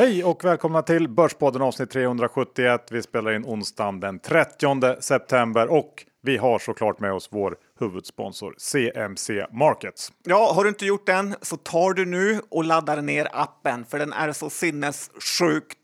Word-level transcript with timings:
Hej 0.00 0.24
och 0.24 0.44
välkomna 0.44 0.82
till 0.82 1.08
Börspodden 1.08 1.62
avsnitt 1.62 1.90
371. 1.90 2.86
Vi 2.90 3.02
spelar 3.02 3.32
in 3.32 3.44
onsdagen 3.44 4.00
den 4.00 4.18
30 4.18 5.02
september 5.02 5.70
och 5.70 6.04
vi 6.22 6.36
har 6.36 6.58
såklart 6.58 7.00
med 7.00 7.12
oss 7.12 7.28
vår 7.32 7.56
huvudsponsor 7.80 8.54
CMC 8.58 9.46
Markets. 9.52 10.12
Ja, 10.24 10.52
har 10.54 10.64
du 10.64 10.68
inte 10.68 10.86
gjort 10.86 11.06
den 11.06 11.34
så 11.42 11.56
tar 11.56 11.92
du 11.92 12.06
nu 12.06 12.40
och 12.48 12.64
laddar 12.64 13.02
ner 13.02 13.28
appen 13.32 13.84
för 13.84 13.98
den 13.98 14.12
är 14.12 14.32
så 14.32 14.50
sinnessjukt 14.50 15.78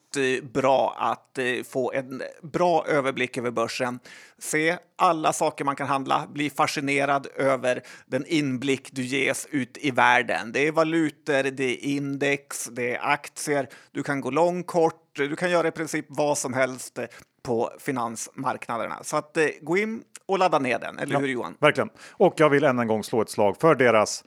bra 0.52 0.94
att 0.98 1.38
eh, 1.38 1.44
få 1.68 1.92
en 1.92 2.22
bra 2.42 2.84
överblick 2.88 3.38
över 3.38 3.50
börsen. 3.50 3.98
Se 4.38 4.78
alla 4.96 5.32
saker 5.32 5.64
man 5.64 5.76
kan 5.76 5.86
handla, 5.86 6.26
bli 6.32 6.50
fascinerad 6.50 7.26
över 7.36 7.82
den 8.06 8.26
inblick 8.26 8.88
du 8.92 9.02
ges 9.02 9.46
ut 9.50 9.78
i 9.80 9.90
världen. 9.90 10.52
Det 10.52 10.66
är 10.66 10.72
valutor, 10.72 11.50
det 11.50 11.64
är 11.64 11.84
index, 11.84 12.64
det 12.64 12.94
är 12.94 13.00
aktier. 13.12 13.68
Du 13.92 14.02
kan 14.02 14.20
gå 14.20 14.30
lång, 14.30 14.62
kort, 14.62 15.02
du 15.12 15.36
kan 15.36 15.50
göra 15.50 15.68
i 15.68 15.70
princip 15.70 16.06
vad 16.08 16.38
som 16.38 16.54
helst 16.54 16.98
på 17.42 17.70
finansmarknaderna. 17.78 18.98
Så 19.02 19.16
att 19.16 19.36
eh, 19.36 19.46
gå 19.60 19.76
in 19.76 20.02
och 20.26 20.38
ladda 20.38 20.58
ner 20.58 20.78
den, 20.78 20.98
eller 20.98 21.12
Ja, 21.12 21.18
hur 21.18 21.28
Johan? 21.28 21.54
Verkligen. 21.60 21.90
Och 22.10 22.34
jag 22.36 22.50
vill 22.50 22.64
än 22.64 22.78
en 22.78 22.88
gång 22.88 23.04
slå 23.04 23.22
ett 23.22 23.30
slag 23.30 23.56
för 23.60 23.74
deras 23.74 24.24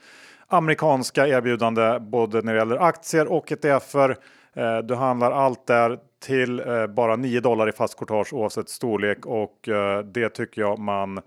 amerikanska 0.48 1.26
erbjudande 1.26 1.98
både 2.00 2.42
när 2.42 2.52
det 2.52 2.58
gäller 2.58 2.76
aktier 2.76 3.26
och 3.26 3.52
ETFer. 3.52 4.16
Eh, 4.54 4.78
Du 4.78 4.94
handlar 4.94 5.30
allt 5.32 5.66
där 5.66 5.98
till 6.24 6.60
eh, 6.60 6.86
bara 6.86 7.16
9 7.16 7.40
dollar 7.40 7.68
i 7.68 7.72
fast 7.72 7.96
courtage 7.98 8.32
oavsett 8.32 8.68
storlek 8.68 9.26
och 9.26 9.68
eh, 9.68 10.04
det 10.04 10.28
tycker 10.28 10.60
jag 10.60 10.78
man 10.78 11.20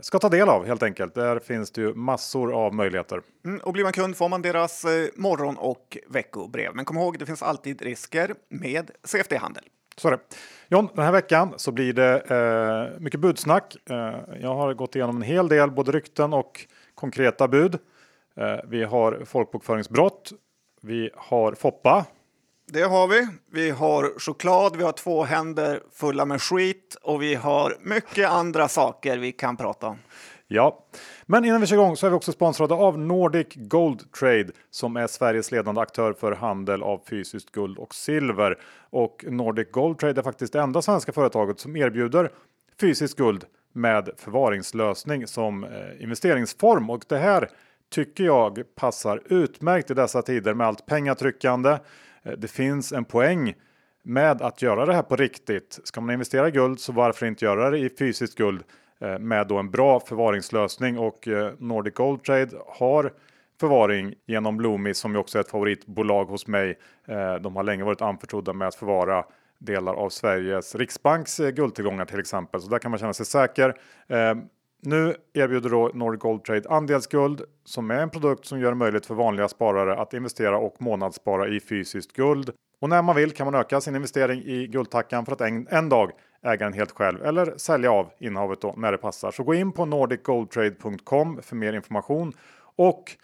ska 0.00 0.18
ta 0.18 0.28
del 0.28 0.48
av 0.48 0.66
helt 0.66 0.82
enkelt. 0.82 1.14
Där 1.14 1.38
finns 1.38 1.70
det 1.70 1.80
ju 1.80 1.94
massor 1.94 2.52
av 2.54 2.74
möjligheter. 2.74 3.20
Mm, 3.44 3.60
och 3.60 3.72
blir 3.72 3.84
man 3.84 3.92
kund 3.92 4.16
får 4.16 4.28
man 4.28 4.42
deras 4.42 4.84
eh, 4.84 5.08
morgon 5.16 5.56
och 5.56 5.98
veckobrev. 6.08 6.74
Men 6.74 6.84
kom 6.84 6.96
ihåg, 6.96 7.18
det 7.18 7.26
finns 7.26 7.42
alltid 7.42 7.82
risker 7.82 8.34
med 8.48 8.90
CFD-handel. 9.04 9.64
Så 9.96 10.10
det. 10.10 10.18
John, 10.68 10.88
den 10.94 11.04
här 11.04 11.12
veckan 11.12 11.54
så 11.56 11.72
blir 11.72 11.92
det 11.92 12.20
eh, 12.20 13.00
mycket 13.00 13.20
budsnack. 13.20 13.76
Eh, 13.90 14.14
jag 14.40 14.54
har 14.54 14.74
gått 14.74 14.96
igenom 14.96 15.16
en 15.16 15.22
hel 15.22 15.48
del, 15.48 15.70
både 15.70 15.92
rykten 15.92 16.32
och 16.32 16.66
konkreta 16.94 17.48
bud. 17.48 17.78
Vi 18.64 18.84
har 18.84 19.22
folkbokföringsbrott. 19.24 20.32
Vi 20.82 21.10
har 21.16 21.52
Foppa. 21.52 22.06
Det 22.72 22.82
har 22.82 23.08
vi. 23.08 23.28
Vi 23.52 23.70
har 23.70 24.18
choklad, 24.18 24.76
vi 24.76 24.84
har 24.84 24.92
två 24.92 25.24
händer 25.24 25.82
fulla 25.92 26.24
med 26.24 26.42
skit 26.42 26.96
och 27.02 27.22
vi 27.22 27.34
har 27.34 27.76
mycket 27.80 28.30
andra 28.30 28.68
saker 28.68 29.18
vi 29.18 29.32
kan 29.32 29.56
prata 29.56 29.86
om. 29.86 29.98
Ja, 30.48 30.84
men 31.26 31.44
innan 31.44 31.60
vi 31.60 31.66
kör 31.66 31.76
igång 31.76 31.96
så 31.96 32.06
är 32.06 32.10
vi 32.10 32.16
också 32.16 32.32
sponsrade 32.32 32.74
av 32.74 32.98
Nordic 32.98 33.46
Gold 33.54 34.12
Trade 34.12 34.50
som 34.70 34.96
är 34.96 35.06
Sveriges 35.06 35.52
ledande 35.52 35.80
aktör 35.80 36.12
för 36.12 36.32
handel 36.32 36.82
av 36.82 37.00
fysiskt 37.10 37.52
guld 37.52 37.78
och 37.78 37.94
silver. 37.94 38.58
Och 38.90 39.24
Nordic 39.28 39.70
Gold 39.70 39.98
Trade 39.98 40.20
är 40.20 40.22
faktiskt 40.22 40.52
det 40.52 40.60
enda 40.60 40.82
svenska 40.82 41.12
företaget 41.12 41.60
som 41.60 41.76
erbjuder 41.76 42.30
fysiskt 42.80 43.16
guld 43.16 43.44
med 43.72 44.10
förvaringslösning 44.16 45.26
som 45.26 45.64
eh, 45.64 45.70
investeringsform. 46.02 46.90
Och 46.90 47.04
det 47.08 47.18
här 47.18 47.48
tycker 47.90 48.24
jag 48.24 48.62
passar 48.74 49.22
utmärkt 49.24 49.90
i 49.90 49.94
dessa 49.94 50.22
tider 50.22 50.54
med 50.54 50.66
allt 50.66 50.86
pengatryckande. 50.86 51.78
Eh, 52.22 52.32
det 52.32 52.48
finns 52.48 52.92
en 52.92 53.04
poäng 53.04 53.54
med 54.02 54.42
att 54.42 54.62
göra 54.62 54.86
det 54.86 54.94
här 54.94 55.02
på 55.02 55.16
riktigt. 55.16 55.80
Ska 55.84 56.00
man 56.00 56.12
investera 56.12 56.48
i 56.48 56.50
guld 56.50 56.80
så 56.80 56.92
varför 56.92 57.26
inte 57.26 57.44
göra 57.44 57.70
det 57.70 57.78
i 57.78 57.90
fysiskt 57.98 58.34
guld 58.34 58.62
eh, 59.00 59.18
med 59.18 59.46
då 59.46 59.58
en 59.58 59.70
bra 59.70 60.00
förvaringslösning 60.00 60.98
och 60.98 61.28
eh, 61.28 61.52
Nordic 61.58 61.94
Gold 61.94 62.22
Trade 62.24 62.50
har 62.66 63.12
förvaring 63.60 64.14
genom 64.26 64.60
Loomis 64.60 64.98
som 64.98 65.12
ju 65.12 65.18
också 65.18 65.38
är 65.38 65.40
ett 65.40 65.50
favoritbolag 65.50 66.24
hos 66.24 66.46
mig. 66.46 66.78
De 67.40 67.56
har 67.56 67.62
länge 67.62 67.84
varit 67.84 68.02
anförtrodda 68.02 68.52
med 68.52 68.68
att 68.68 68.74
förvara 68.74 69.24
delar 69.58 69.94
av 69.94 70.08
Sveriges 70.08 70.74
Riksbanks 70.74 71.38
guldtillgångar 71.38 72.04
till 72.04 72.20
exempel. 72.20 72.60
Så 72.60 72.68
där 72.68 72.78
kan 72.78 72.90
man 72.90 72.98
känna 73.00 73.12
sig 73.12 73.26
säker. 73.26 73.74
Nu 74.82 75.14
erbjuder 75.34 75.70
då 75.70 75.90
Nordic 75.94 76.20
Gold 76.20 76.44
Trade 76.44 76.68
andelsguld 76.68 77.42
som 77.64 77.90
är 77.90 78.02
en 78.02 78.10
produkt 78.10 78.44
som 78.44 78.60
gör 78.60 78.68
det 78.68 78.74
möjligt 78.74 79.06
för 79.06 79.14
vanliga 79.14 79.48
sparare 79.48 79.96
att 79.96 80.14
investera 80.14 80.58
och 80.58 80.82
månadsspara 80.82 81.48
i 81.48 81.60
fysiskt 81.60 82.12
guld. 82.12 82.50
Och 82.80 82.88
när 82.88 83.02
man 83.02 83.16
vill 83.16 83.30
kan 83.30 83.46
man 83.46 83.54
öka 83.54 83.80
sin 83.80 83.96
investering 83.96 84.42
i 84.42 84.66
guldtackan 84.66 85.24
för 85.24 85.32
att 85.32 85.40
en, 85.40 85.66
en 85.70 85.88
dag 85.88 86.10
äga 86.42 86.64
den 86.64 86.72
helt 86.72 86.90
själv 86.90 87.22
eller 87.24 87.54
sälja 87.56 87.92
av 87.92 88.10
innehavet 88.18 88.60
då 88.60 88.74
när 88.76 88.92
det 88.92 88.98
passar. 88.98 89.30
Så 89.30 89.42
gå 89.42 89.54
in 89.54 89.72
på 89.72 89.84
nordicgoldtrade.com 89.84 91.42
för 91.42 91.56
mer 91.56 91.72
information 91.72 92.32
och 92.76 93.16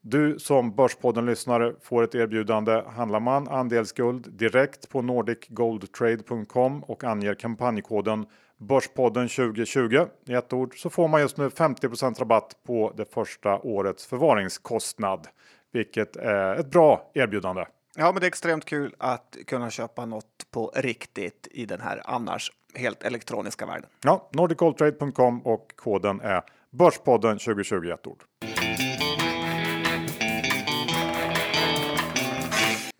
du 0.00 0.38
som 0.38 0.74
Börspodden-lyssnare 0.74 1.74
får 1.82 2.02
ett 2.02 2.14
erbjudande. 2.14 2.82
Handlar 2.86 3.20
man 3.20 3.48
andelsguld 3.48 4.32
direkt 4.32 4.88
på 4.88 5.02
nordicgoldtrade.com 5.02 6.82
och 6.82 7.04
anger 7.04 7.34
kampanjkoden 7.34 8.26
Börspodden 8.62 9.28
2020 9.28 10.06
i 10.26 10.34
ett 10.34 10.52
ord 10.52 10.80
så 10.80 10.90
får 10.90 11.08
man 11.08 11.20
just 11.20 11.36
nu 11.36 11.48
50% 11.48 12.18
rabatt 12.18 12.56
på 12.66 12.92
det 12.96 13.14
första 13.14 13.58
årets 13.58 14.06
förvaringskostnad. 14.06 15.26
Vilket 15.72 16.16
är 16.16 16.56
ett 16.56 16.70
bra 16.70 17.10
erbjudande. 17.14 17.64
Ja, 17.96 18.12
men 18.12 18.20
det 18.20 18.26
är 18.26 18.28
extremt 18.28 18.64
kul 18.64 18.94
att 18.98 19.36
kunna 19.46 19.70
köpa 19.70 20.06
något 20.06 20.46
på 20.50 20.72
riktigt 20.74 21.48
i 21.50 21.66
den 21.66 21.80
här 21.80 22.02
annars 22.04 22.52
helt 22.74 23.02
elektroniska 23.02 23.66
världen. 23.66 23.90
Ja, 24.04 24.30
nordicgoldtrade.com 24.32 25.46
och 25.46 25.72
koden 25.76 26.20
är 26.20 26.42
Börspodden 26.70 27.38
2020 27.38 27.84
i 27.84 27.90
ett 27.90 28.06
ord. 28.06 28.22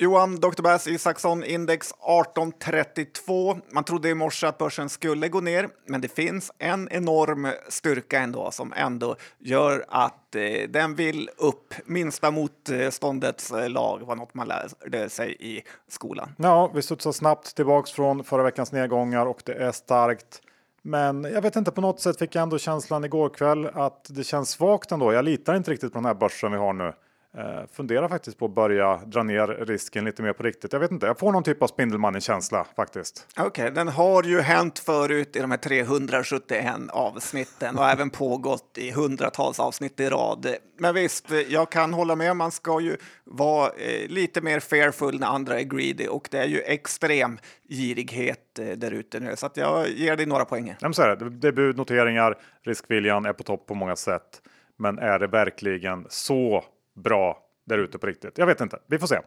Johan, 0.03 0.41
Dr. 0.41 0.63
Bass 0.63 0.87
Isaksson, 0.87 1.45
index 1.45 1.91
1832. 1.91 3.57
Man 3.71 3.85
trodde 3.85 4.09
i 4.09 4.15
morse 4.15 4.47
att 4.47 4.59
börsen 4.59 4.89
skulle 4.89 5.29
gå 5.29 5.41
ner, 5.41 5.69
men 5.87 6.01
det 6.01 6.09
finns 6.09 6.53
en 6.59 6.89
enorm 6.91 7.49
styrka 7.69 8.19
ändå 8.19 8.51
som 8.51 8.73
ändå 8.77 9.17
gör 9.39 9.85
att 9.89 10.35
eh, 10.35 10.69
den 10.69 10.95
vill 10.95 11.31
upp. 11.37 11.75
Minsta 11.85 12.31
motståndets 12.31 13.51
eh, 13.51 13.71
lag 13.71 14.03
var 14.07 14.17
något 14.17 14.35
man 14.35 14.49
lärde 14.49 15.09
sig 15.09 15.37
i 15.41 15.63
skolan. 15.89 16.29
Ja, 16.39 16.71
vi 16.75 16.83
studsar 16.83 17.13
snabbt 17.13 17.57
tillbaks 17.57 17.91
från 17.91 18.25
förra 18.25 18.43
veckans 18.43 18.73
nedgångar 18.73 19.27
och 19.27 19.43
det 19.45 19.55
är 19.55 19.73
starkt. 19.73 20.41
Men 20.83 21.25
jag 21.25 21.43
vet 21.43 21.57
inte, 21.57 21.71
på 21.71 21.81
något 21.81 22.01
sätt 22.01 22.19
fick 22.19 22.35
jag 22.35 22.43
ändå 22.43 22.59
känslan 22.59 23.05
igår 23.05 23.29
kväll 23.29 23.67
att 23.67 24.07
det 24.11 24.25
känns 24.25 24.51
svagt 24.51 24.93
ändå. 24.93 25.13
Jag 25.13 25.25
litar 25.25 25.55
inte 25.55 25.71
riktigt 25.71 25.93
på 25.93 25.99
den 25.99 26.07
här 26.07 26.15
börsen 26.15 26.53
vi 26.53 26.59
har 26.59 26.73
nu. 26.73 26.93
Eh, 27.39 27.67
funderar 27.73 28.09
faktiskt 28.09 28.39
på 28.39 28.45
att 28.45 28.55
börja 28.55 28.97
dra 28.97 29.23
ner 29.23 29.47
risken 29.47 30.05
lite 30.05 30.23
mer 30.23 30.33
på 30.33 30.43
riktigt. 30.43 30.73
Jag 30.73 30.81
vet 30.81 30.91
inte, 30.91 31.07
jag 31.07 31.19
får 31.19 31.33
någon 31.33 31.43
typ 31.43 31.63
av 31.63 31.67
Spindelmannen-känsla 31.67 32.67
faktiskt. 32.77 33.27
Okej, 33.39 33.71
den 33.71 33.89
har 33.89 34.23
ju 34.23 34.41
hänt 34.41 34.79
förut 34.79 35.37
i 35.37 35.41
de 35.41 35.51
här 35.51 35.59
371 35.59 36.75
avsnitten 36.91 37.79
och 37.79 37.89
även 37.89 38.11
pågått 38.11 38.79
i 38.79 38.91
hundratals 38.91 39.61
avsnitt 39.61 40.01
i 40.01 40.09
rad. 40.09 40.47
Men 40.79 40.95
visst, 40.95 41.31
jag 41.49 41.73
kan 41.73 41.95
hålla 41.95 42.17
med. 42.17 42.37
Man 42.37 42.51
ska 42.51 42.81
ju 42.81 42.97
vara 43.25 43.67
eh, 43.67 44.09
lite 44.09 44.41
mer 44.41 44.61
fearful 44.61 45.21
när 45.21 45.27
andra 45.27 45.61
är 45.61 45.65
greedy 45.65 46.07
och 46.07 46.29
det 46.31 46.39
är 46.39 46.49
ju 46.49 46.61
extrem 46.61 47.39
girighet 47.69 48.59
eh, 48.59 48.67
där 48.67 48.91
ute 48.91 49.21
nu. 49.21 49.37
Så 49.37 49.47
att 49.47 49.57
jag 49.57 49.91
ger 49.91 50.17
dig 50.17 50.27
några 50.27 50.45
poäng. 50.45 50.65
Nej, 50.65 50.77
men 50.81 50.95
så 50.95 51.03
är 51.03 51.17
det. 51.17 51.53
bud, 51.53 51.77
noteringar, 51.77 52.39
riskviljan 52.63 53.27
är 53.27 53.33
på 53.33 53.43
topp 53.43 53.67
på 53.67 53.75
många 53.75 53.97
sätt. 53.97 54.43
Men 54.79 54.99
är 54.99 55.19
det 55.19 55.27
verkligen 55.27 56.07
så 56.09 56.65
bra 56.95 57.39
där 57.65 57.79
ute 57.79 57.99
på 57.99 58.07
riktigt? 58.07 58.39
Jag 58.39 58.47
vet 58.47 58.61
inte. 58.61 58.79
Vi 58.87 58.99
får 58.99 59.07
se. 59.07 59.21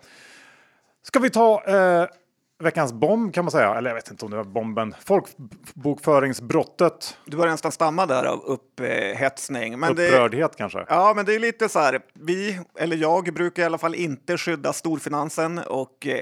Ska 1.01 1.19
vi 1.19 1.29
ta 1.29 1.63
eh, 1.63 2.07
veckans 2.63 2.93
bomb 2.93 3.33
kan 3.33 3.45
man 3.45 3.51
säga? 3.51 3.75
Eller 3.75 3.89
jag 3.89 3.95
vet 3.95 4.11
inte 4.11 4.25
om 4.25 4.31
det 4.31 4.37
var 4.37 4.43
bomben. 4.43 4.95
Folkbokföringsbrottet. 5.05 7.17
Du 7.25 7.37
börjar 7.37 7.51
nästan 7.51 7.71
stamma 7.71 8.05
där 8.05 8.23
av 8.23 8.39
upphetsning. 8.39 9.79
Men 9.79 9.95
det, 9.95 10.07
Upprördhet 10.07 10.55
kanske. 10.55 10.85
Ja, 10.89 11.13
men 11.15 11.25
det 11.25 11.35
är 11.35 11.39
lite 11.39 11.69
så 11.69 11.79
här. 11.79 11.99
Vi, 12.13 12.59
eller 12.79 12.97
jag, 12.97 13.33
brukar 13.33 13.63
i 13.63 13.65
alla 13.65 13.77
fall 13.77 13.95
inte 13.95 14.37
skydda 14.37 14.73
storfinansen 14.73 15.57
och 15.57 16.07
eh, 16.07 16.21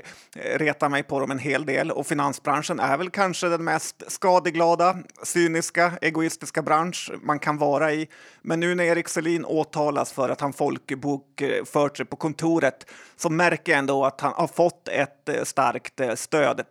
reta 0.58 0.90
mig 0.90 1.04
på 1.04 1.20
dem 1.20 1.32
en 1.32 1.40
hel 1.40 1.66
del. 1.66 1.92
Och 1.92 2.08
finansbranschen 2.08 2.80
är 2.80 2.98
väl 2.98 3.10
kanske 3.10 3.48
den 3.48 3.64
mest 3.64 4.04
skadeglada, 4.08 4.98
cyniska, 5.24 5.92
egoistiska 6.02 6.62
bransch 6.62 7.12
man 7.22 7.40
kan 7.40 7.58
vara 7.58 7.92
i. 7.92 8.08
Men 8.42 8.60
nu 8.60 8.76
när 8.76 8.84
Erik 8.84 9.08
Selin 9.08 9.46
åtalas 9.46 10.12
för 10.12 10.30
att 10.30 10.42
han 10.42 10.54
folkbokfört 10.54 11.98
sig 11.98 12.06
på 12.06 12.16
kontoret 12.16 12.86
så 13.16 13.30
märker 13.30 13.72
jag 13.72 13.80
ändå 13.80 14.06
att 14.06 14.22
han 14.22 14.34
har 14.36 14.48
fått 14.48 14.88
ett 14.88 15.30
eh, 15.30 15.44
starkt 15.44 16.00
eh, 16.00 16.16
stöd 16.24 16.66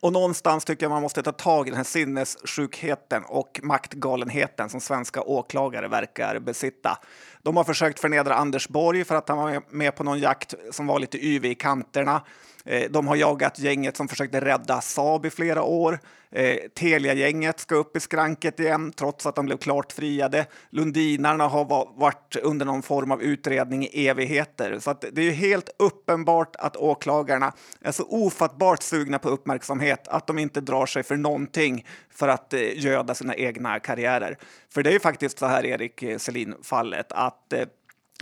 och 0.00 0.12
någonstans 0.12 0.64
tycker 0.64 0.84
jag 0.84 0.90
man 0.90 1.02
måste 1.02 1.22
ta 1.22 1.32
tag 1.32 1.66
i 1.66 1.70
den 1.70 1.76
här 1.76 1.84
sinnessjukheten 1.84 3.24
och 3.24 3.60
maktgalenheten 3.62 4.68
som 4.68 4.80
svenska 4.80 5.22
åklagare 5.22 5.88
verkar 5.88 6.38
besitta. 6.38 6.98
De 7.42 7.56
har 7.56 7.64
försökt 7.64 8.00
förnedra 8.00 8.34
Anders 8.34 8.68
Borg 8.68 9.04
för 9.04 9.14
att 9.14 9.28
han 9.28 9.38
var 9.38 9.62
med 9.70 9.96
på 9.96 10.04
någon 10.04 10.18
jakt 10.18 10.54
som 10.70 10.86
var 10.86 10.98
lite 10.98 11.26
yvig 11.26 11.50
i 11.50 11.54
kanterna. 11.54 12.22
Eh, 12.64 12.90
de 12.90 13.08
har 13.08 13.16
jagat 13.16 13.58
gänget 13.58 13.96
som 13.96 14.08
försökte 14.08 14.40
rädda 14.40 14.80
Saab 14.80 15.26
i 15.26 15.30
flera 15.30 15.62
år. 15.62 15.98
Eh, 16.34 16.56
Telia-gänget 16.74 17.60
ska 17.60 17.74
upp 17.74 17.96
i 17.96 18.00
skranket 18.00 18.60
igen 18.60 18.92
trots 18.92 19.26
att 19.26 19.34
de 19.34 19.46
blev 19.46 19.56
klart 19.56 19.92
friade. 19.92 20.46
Lundinarna 20.70 21.48
har 21.48 21.64
varit 22.00 22.36
under 22.42 22.66
någon 22.66 22.82
form 22.82 23.10
av 23.12 23.22
utredning 23.22 23.84
i 23.84 24.08
evigheter. 24.08 24.78
Så 24.78 24.94
det 25.12 25.20
är 25.20 25.24
ju 25.24 25.32
helt 25.32 25.70
uppenbart 25.78 26.56
att 26.56 26.76
åklagarna 26.76 27.52
är 27.80 27.92
så 27.92 28.04
ofattbart 28.08 28.82
sugna 28.82 29.18
på 29.18 29.28
uppmärksamhet 29.28 30.08
att 30.08 30.26
de 30.26 30.38
inte 30.38 30.60
drar 30.60 30.86
sig 30.86 31.02
för 31.02 31.16
någonting 31.16 31.86
för 32.10 32.28
att 32.28 32.52
eh, 32.52 32.78
göda 32.78 33.14
sina 33.14 33.34
egna 33.34 33.80
karriärer. 33.80 34.38
För 34.74 34.82
det 34.82 34.90
är 34.90 34.94
ju 34.94 35.00
faktiskt 35.00 35.38
så 35.38 35.46
här, 35.46 35.66
Erik 35.66 36.04
Selin-fallet, 36.18 37.12
att 37.12 37.52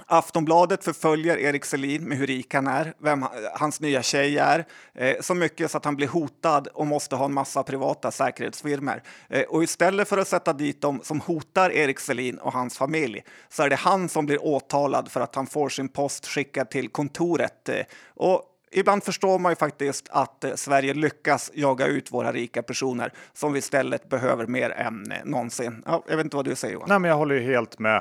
Aftonbladet 0.07 0.85
förföljer 0.85 1.37
Erik 1.37 1.65
Selin 1.65 2.09
med 2.09 2.19
hur 2.19 2.27
rik 2.27 2.55
han 2.55 2.67
är, 2.67 2.95
vem 2.99 3.25
hans 3.55 3.81
nya 3.81 4.03
tjej 4.03 4.39
är, 4.39 4.65
eh, 4.95 5.17
så 5.21 5.35
mycket 5.35 5.71
så 5.71 5.77
att 5.77 5.85
han 5.85 5.97
blir 5.97 6.09
hotad 6.09 6.69
och 6.75 6.87
måste 6.87 7.17
ha 7.17 7.25
en 7.25 7.33
massa 7.33 7.63
privata 7.63 8.11
säkerhetsfirmor. 8.11 9.03
Eh, 9.29 9.43
och 9.43 9.63
istället 9.63 10.09
för 10.09 10.19
att 10.19 10.29
sätta 10.29 10.53
dit 10.53 10.81
dem 10.81 11.01
som 11.03 11.21
hotar 11.21 11.71
Erik 11.71 12.01
Selin 12.01 12.39
och 12.39 12.53
hans 12.53 12.79
familj 12.79 13.23
så 13.49 13.63
är 13.63 13.71
det 13.71 13.77
han 13.77 14.09
som 14.09 14.27
blir 14.27 14.45
åtalad 14.45 15.11
för 15.11 15.21
att 15.21 15.35
han 15.35 15.47
får 15.47 15.69
sin 15.69 15.89
post 15.89 16.27
skickad 16.27 16.71
till 16.71 16.89
kontoret. 16.89 17.69
Eh, 17.69 17.85
och 18.15 18.47
Ibland 18.73 19.05
förstår 19.05 19.39
man 19.39 19.53
ju 19.53 19.57
faktiskt 19.57 20.09
att 20.11 20.45
eh, 20.45 20.55
Sverige 20.55 20.95
lyckas 20.95 21.51
jaga 21.55 21.87
ut 21.87 22.13
våra 22.13 22.33
rika 22.33 22.63
personer 22.63 23.13
som 23.33 23.53
vi 23.53 23.59
istället 23.59 24.09
behöver 24.09 24.47
mer 24.47 24.71
än 24.71 25.13
eh, 25.13 25.19
någonsin. 25.25 25.83
Ja, 25.87 26.05
jag 26.09 26.17
vet 26.17 26.25
inte 26.25 26.37
vad 26.37 26.45
du 26.45 26.55
säger 26.55 26.75
Johan? 26.75 26.89
Nej, 26.89 26.99
men 26.99 27.09
jag 27.09 27.17
håller 27.17 27.35
ju 27.35 27.41
helt 27.41 27.79
med. 27.79 27.97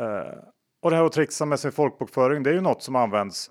Eh, 0.00 0.32
och 0.80 0.90
det 0.90 0.96
här 0.96 1.04
att 1.04 1.12
trixa 1.12 1.44
med 1.44 1.60
sin 1.60 1.72
folkbokföring, 1.72 2.42
det 2.42 2.50
är 2.50 2.54
ju 2.54 2.60
något 2.60 2.82
som 2.82 2.96
används 2.96 3.50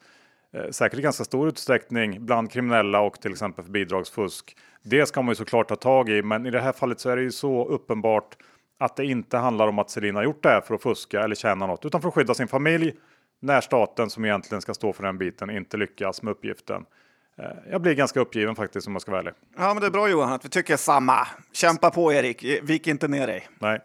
eh, 0.54 0.70
säkert 0.70 1.00
i 1.00 1.02
ganska 1.02 1.24
stor 1.24 1.48
utsträckning 1.48 2.26
bland 2.26 2.52
kriminella 2.52 3.02
och 3.02 3.22
till 3.22 3.31
exempel 3.31 3.66
för 3.66 3.72
bidragsfusk. 3.72 4.58
Det 4.84 5.06
ska 5.06 5.22
man 5.22 5.31
ju 5.31 5.36
såklart 5.36 5.68
ta 5.68 5.76
tag 5.76 6.10
i, 6.10 6.22
men 6.22 6.46
i 6.46 6.52
det 6.52 6.62
här 6.62 6.72
fallet 6.72 7.00
så 7.00 7.10
är 7.10 7.16
det 7.16 7.22
ju 7.22 7.31
så 7.31 7.66
uppenbart 7.66 8.38
att 8.80 8.96
det 8.96 9.06
inte 9.06 9.38
handlar 9.38 9.68
om 9.68 9.80
att 9.80 9.90
Selina 9.90 10.24
gjort 10.24 10.44
det 10.44 10.50
här 10.50 10.62
för 10.62 10.76
att 10.76 10.81
fuska 10.81 11.24
eller 11.24 11.36
tjäna 11.36 11.68
något, 11.68 11.86
utan 11.86 12.02
för 12.02 12.08
att 12.08 12.14
skydda 12.14 12.34
sin 12.34 12.48
familj 12.48 12.94
när 13.42 13.62
staten 13.62 14.10
som 14.10 14.26
egentligen 14.26 14.62
ska 14.62 14.74
stå 14.74 14.94
för 14.94 15.04
den 15.04 15.18
biten 15.18 15.50
inte 15.50 15.78
lyckas 15.78 16.22
med 16.22 16.31
uppgiften. 16.31 16.86
Eh, 17.38 17.46
jag 17.72 17.81
blir 17.81 17.94
ganska 17.94 18.20
uppgiven 18.20 18.56
faktiskt 18.56 18.88
om 18.88 18.94
jag 18.94 19.02
ska 19.02 19.12
vara 19.12 19.22
ärlig. 19.22 19.34
Ja, 19.58 19.74
men 19.74 19.81
det 19.81 19.88
är 19.88 19.92
bra 19.92 20.10
Johan 20.10 20.34
att 20.34 20.46
vi 20.46 20.50
tycker 20.50 20.78
samma. 20.78 21.28
Kämpa 21.54 21.92
på 21.92 22.14
Erik, 22.14 22.44
vik 22.64 22.88
inte 22.88 23.08
ner 23.08 23.28
dig. 23.28 23.48
Nej. 23.60 23.80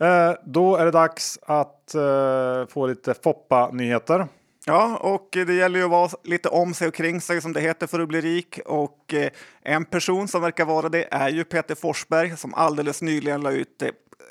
Eh, 0.00 0.32
då 0.44 0.76
är 0.76 0.84
det 0.84 0.90
dags 0.90 1.38
att 1.42 1.94
eh, 1.94 2.66
få 2.68 2.86
lite 2.86 3.14
Foppa-nyheter. 3.14 4.26
Ja, 4.66 4.96
och 4.96 5.28
det 5.30 5.54
gäller 5.54 5.78
ju 5.78 5.84
att 5.84 5.90
vara 5.90 6.10
lite 6.24 6.48
om 6.48 6.74
sig 6.74 6.88
och 6.88 6.94
kring 6.94 7.20
sig 7.20 7.40
som 7.40 7.52
det 7.52 7.60
heter 7.60 7.86
för 7.86 8.00
att 8.00 8.08
bli 8.08 8.20
rik. 8.20 8.60
Och 8.66 9.14
eh, 9.14 9.30
en 9.62 9.84
person 9.84 10.28
som 10.28 10.42
verkar 10.42 10.64
vara 10.64 10.88
det 10.88 11.08
är 11.10 11.28
ju 11.28 11.44
Peter 11.44 11.74
Forsberg 11.74 12.36
som 12.36 12.54
alldeles 12.54 13.02
nyligen 13.02 13.40
la 13.40 13.50
ut 13.50 13.82
eh, 13.82 13.88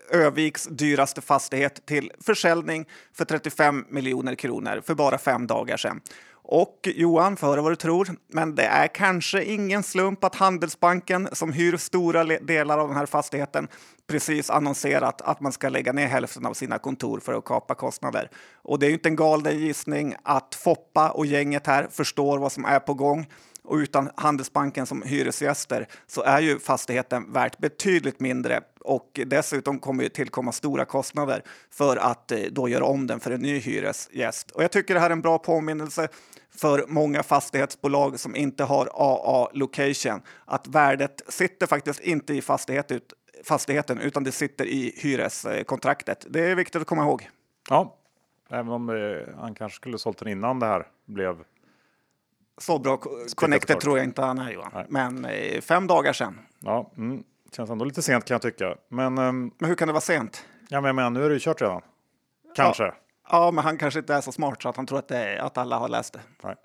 Öviks 0.10 0.68
dyraste 0.72 1.22
fastighet 1.22 1.86
till 1.86 2.12
försäljning 2.26 2.86
för 3.14 3.26
35 3.26 3.86
miljoner 3.90 4.36
kronor 4.36 4.82
för 4.86 4.96
bara 4.96 5.18
fem 5.18 5.48
dagar 5.48 5.78
sedan. 5.78 6.02
Och 6.46 6.90
Johan, 6.96 7.38
för 7.38 7.58
vad 7.58 7.72
du 7.72 7.76
tror, 7.76 8.10
men 8.28 8.56
det 8.56 8.66
är 8.66 8.88
kanske 8.88 9.44
ingen 9.44 9.84
slump 9.84 10.24
att 10.24 10.36
Handelsbanken 10.36 11.30
som 11.32 11.54
hyr 11.54 11.78
stora 11.78 12.24
delar 12.24 12.78
av 12.78 12.88
den 12.88 12.98
här 12.98 13.06
fastigheten 13.06 13.68
precis 14.08 14.50
annonserat 14.50 15.22
att 15.22 15.40
man 15.42 15.52
ska 15.52 15.70
lägga 15.70 15.94
ner 15.94 16.08
hälften 16.08 16.46
av 16.46 16.54
sina 16.54 16.78
kontor 16.80 17.20
för 17.20 17.34
att 17.34 17.46
kapa 17.46 17.76
kostnader. 17.76 18.30
Och 18.62 18.80
det 18.80 18.86
är 18.86 18.88
ju 18.88 18.94
inte 18.94 19.10
en 19.10 19.16
galen 19.16 19.60
gissning 19.60 20.16
att 20.24 20.56
Foppa 20.56 21.10
och 21.10 21.26
gänget 21.26 21.68
här 21.68 21.88
förstår 21.92 22.38
vad 22.38 22.52
som 22.52 22.66
är 22.66 22.80
på 22.80 22.94
gång. 22.94 23.28
Och 23.64 23.76
utan 23.76 24.10
Handelsbanken 24.16 24.86
som 24.86 25.02
hyresgäster 25.02 25.88
så 26.08 26.24
är 26.24 26.40
ju 26.40 26.60
fastigheten 26.60 27.34
värt 27.34 27.58
betydligt 27.58 28.20
mindre 28.20 28.62
och 28.80 29.20
dessutom 29.26 29.80
kommer 29.80 30.04
ju 30.04 30.10
tillkomma 30.10 30.52
stora 30.52 30.86
kostnader 30.86 31.44
för 31.72 31.98
att 31.98 32.32
eh, 32.32 32.40
då 32.52 32.70
göra 32.70 32.86
om 32.86 33.08
den 33.08 33.20
för 33.20 33.32
en 33.32 33.42
ny 33.42 33.60
hyresgäst. 33.60 34.52
Och 34.52 34.64
jag 34.64 34.72
tycker 34.72 34.94
det 34.94 35.00
här 35.00 35.10
är 35.10 35.14
en 35.14 35.22
bra 35.22 35.38
påminnelse 35.38 36.08
för 36.56 36.86
många 36.88 37.24
fastighetsbolag 37.24 38.20
som 38.20 38.36
inte 38.36 38.64
har 38.64 38.90
AA 38.94 39.50
location 39.54 40.22
att 40.46 40.68
värdet 40.68 41.22
sitter 41.28 41.68
faktiskt 41.68 42.00
inte 42.00 42.34
i 42.34 42.42
fastighet 42.42 42.92
ut, 42.92 43.14
fastigheten 43.44 44.00
utan 44.00 44.24
det 44.24 44.32
sitter 44.32 44.66
i 44.66 44.94
hyreskontraktet. 44.98 46.26
Det 46.30 46.40
är 46.40 46.56
viktigt 46.56 46.82
att 46.82 46.88
komma 46.88 47.04
ihåg. 47.04 47.30
Ja, 47.70 47.98
även 48.50 48.70
om 48.70 48.90
eh, 48.90 49.40
han 49.40 49.56
kanske 49.56 49.76
skulle 49.76 49.98
sålt 49.98 50.18
den 50.18 50.28
innan 50.28 50.60
det 50.60 50.66
här 50.66 50.88
blev 51.06 51.36
så 52.58 52.80
bra 52.80 52.98
connected 53.36 53.80
tror 53.80 53.98
jag 53.98 54.06
inte 54.06 54.22
han 54.22 54.40
är 54.40 54.52
Johan. 54.52 54.72
Nej. 54.74 54.86
Men 54.90 55.26
eh, 55.26 55.62
fem 55.62 55.88
dagar 55.88 56.14
sedan. 56.14 56.40
Ja, 56.60 56.92
mm. 56.98 57.24
känns 57.56 57.70
ändå 57.70 57.86
lite 57.86 58.02
sent 58.02 58.26
kan 58.26 58.36
jag 58.36 58.42
tycka. 58.42 58.76
Men, 58.90 59.18
um, 59.18 59.52
men 59.60 59.70
hur 59.70 59.76
kan 59.76 59.88
det 59.88 59.92
vara 59.92 60.02
sent? 60.02 60.46
Ja, 60.70 60.82
men 60.82 60.96
menar, 60.96 61.10
nu 61.10 61.26
är 61.26 61.30
det 61.30 61.34
ju 61.34 61.40
kört 61.40 61.62
redan. 61.62 61.82
Kanske. 62.56 62.84
Ja. 62.84 62.94
ja, 63.30 63.52
men 63.52 63.64
han 63.64 63.78
kanske 63.78 64.00
inte 64.00 64.14
är 64.14 64.22
så 64.22 64.32
smart 64.32 64.62
så 64.62 64.70
att 64.70 64.78
han 64.78 64.86
tror 64.86 65.00
att, 65.00 65.12
är, 65.12 65.38
att 65.38 65.58
alla 65.58 65.78
har 65.78 65.90
läst 65.90 66.14
det. 66.14 66.20
Nej. 66.44 66.56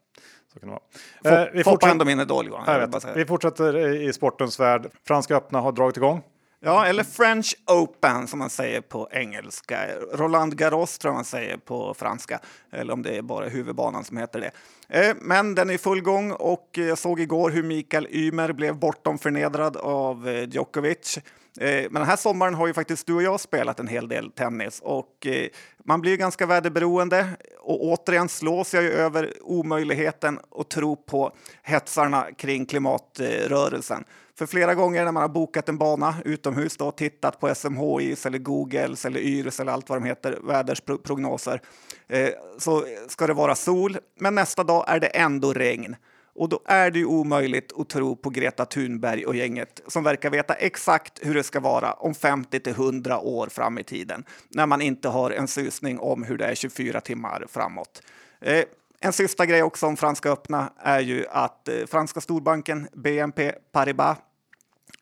Så 0.53 0.61
kan 0.61 0.69
det 0.69 0.79
vara. 1.23 1.43
Eh, 1.43 1.49
vi 1.53 1.65
fortsätter 1.65 1.93
ändå 1.93 2.05
min 2.05 2.21
idol 2.21 2.47
Johan. 2.47 2.93
Vi 3.15 3.25
fortsätter 3.25 3.77
i 4.03 4.13
sportens 4.13 4.61
värld. 4.61 4.91
Franska 5.07 5.37
öppna 5.37 5.61
har 5.61 5.73
dragit 5.73 5.97
igång. 5.97 6.23
Ja, 6.61 6.87
eller 6.87 7.05
French 7.05 7.55
Open 7.67 8.29
som 8.29 8.39
man 8.39 8.51
säger 8.51 8.81
på 8.81 9.09
engelska. 9.11 9.89
Roland 10.13 10.59
Garros 10.59 10.99
tror 10.99 11.11
jag 11.11 11.17
man 11.17 11.25
säger 11.25 11.57
på 11.57 11.95
franska, 11.95 12.41
eller 12.73 12.93
om 12.93 13.03
det 13.03 13.17
är 13.17 13.23
bara 13.23 13.49
huvudbanan 13.49 14.05
som 14.05 14.17
heter 14.17 14.41
det. 14.41 14.51
Eh, 14.89 15.17
men 15.21 15.55
den 15.55 15.71
är 15.71 15.75
i 15.75 15.79
full 15.79 16.01
gång 16.01 16.33
och 16.33 16.69
jag 16.73 16.99
såg 16.99 17.21
igår 17.21 17.51
hur 17.51 17.63
Mikael 17.63 18.07
Ymer 18.11 18.53
blev 18.53 18.79
bortom 18.79 19.19
förnedrad 19.19 19.77
av 19.77 20.29
eh, 20.29 20.49
Djokovic. 20.49 21.19
Eh, 21.61 21.83
men 21.83 21.95
den 21.95 22.07
här 22.07 22.17
sommaren 22.17 22.55
har 22.55 22.67
ju 22.67 22.73
faktiskt 22.73 23.07
du 23.07 23.15
och 23.15 23.23
jag 23.23 23.41
spelat 23.41 23.81
en 23.81 23.89
hel 23.89 24.09
del 24.09 24.31
tennis 24.31 24.81
och 24.85 25.27
eh, 25.27 25.49
man 25.85 26.01
blir 26.01 26.17
ganska 26.17 26.47
väderberoende 26.47 27.27
och 27.59 27.85
återigen 27.85 28.29
slås 28.29 28.75
jag 28.75 28.83
ju 28.83 28.91
över 28.91 29.33
omöjligheten 29.43 30.39
att 30.59 30.71
tro 30.71 30.97
på 30.97 31.33
hetsarna 31.63 32.27
kring 32.39 32.67
klimatrörelsen. 32.67 34.05
För 34.39 34.47
flera 34.47 34.75
gånger 34.75 35.05
när 35.05 35.13
man 35.13 35.23
har 35.23 35.29
bokat 35.29 35.69
en 35.69 35.79
bana 35.79 36.15
utomhus 36.25 36.77
och 36.77 36.97
tittat 36.97 37.41
på 37.41 37.55
SMHIs 37.55 38.27
eller 38.27 38.39
Googles 38.39 39.05
eller 39.05 39.21
Yrs 39.21 39.61
eller 39.61 39.73
allt 39.73 39.89
vad 39.89 40.03
de 40.03 40.07
heter, 40.07 40.39
vädersprognoser, 40.43 41.61
eh, 42.09 42.29
så 42.59 42.85
ska 43.09 43.27
det 43.27 43.35
vara 43.35 43.55
sol, 43.55 43.97
men 44.21 44.35
nästa 44.35 44.65
dag 44.65 44.85
är 44.89 45.01
det 45.01 45.07
ändå 45.07 45.53
regn. 45.53 45.97
Och 46.39 46.49
då 46.49 46.61
är 46.65 46.91
det 46.91 46.99
ju 46.99 47.05
omöjligt 47.05 47.73
att 47.81 47.89
tro 47.89 48.17
på 48.17 48.31
Greta 48.31 48.65
Thunberg 48.65 49.27
och 49.27 49.37
gänget 49.37 49.81
som 49.87 50.05
verkar 50.05 50.31
veta 50.31 50.55
exakt 50.55 51.27
hur 51.27 51.35
det 51.35 51.43
ska 51.43 51.61
vara 51.61 51.93
om 51.93 52.15
50 52.15 52.61
till 52.61 52.73
100 52.73 53.19
år 53.19 53.47
fram 53.47 53.79
i 53.79 53.85
tiden 53.85 54.25
när 54.49 54.67
man 54.67 54.81
inte 54.81 55.09
har 55.09 55.31
en 55.31 55.49
susning 55.49 55.99
om 55.99 56.23
hur 56.23 56.39
det 56.39 56.45
är 56.45 56.55
24 56.55 57.01
timmar 57.01 57.47
framåt. 57.49 58.03
Eh, 58.41 58.65
en 59.01 59.13
sista 59.13 59.47
grej 59.47 59.63
också 59.63 59.87
om 59.87 59.97
Franska 59.97 60.31
öppna 60.31 60.73
är 60.79 61.01
ju 61.01 61.27
att 61.31 61.69
eh, 61.69 61.87
franska 61.87 62.21
storbanken 62.21 62.89
BNP 62.93 63.53
Paribas 63.73 64.19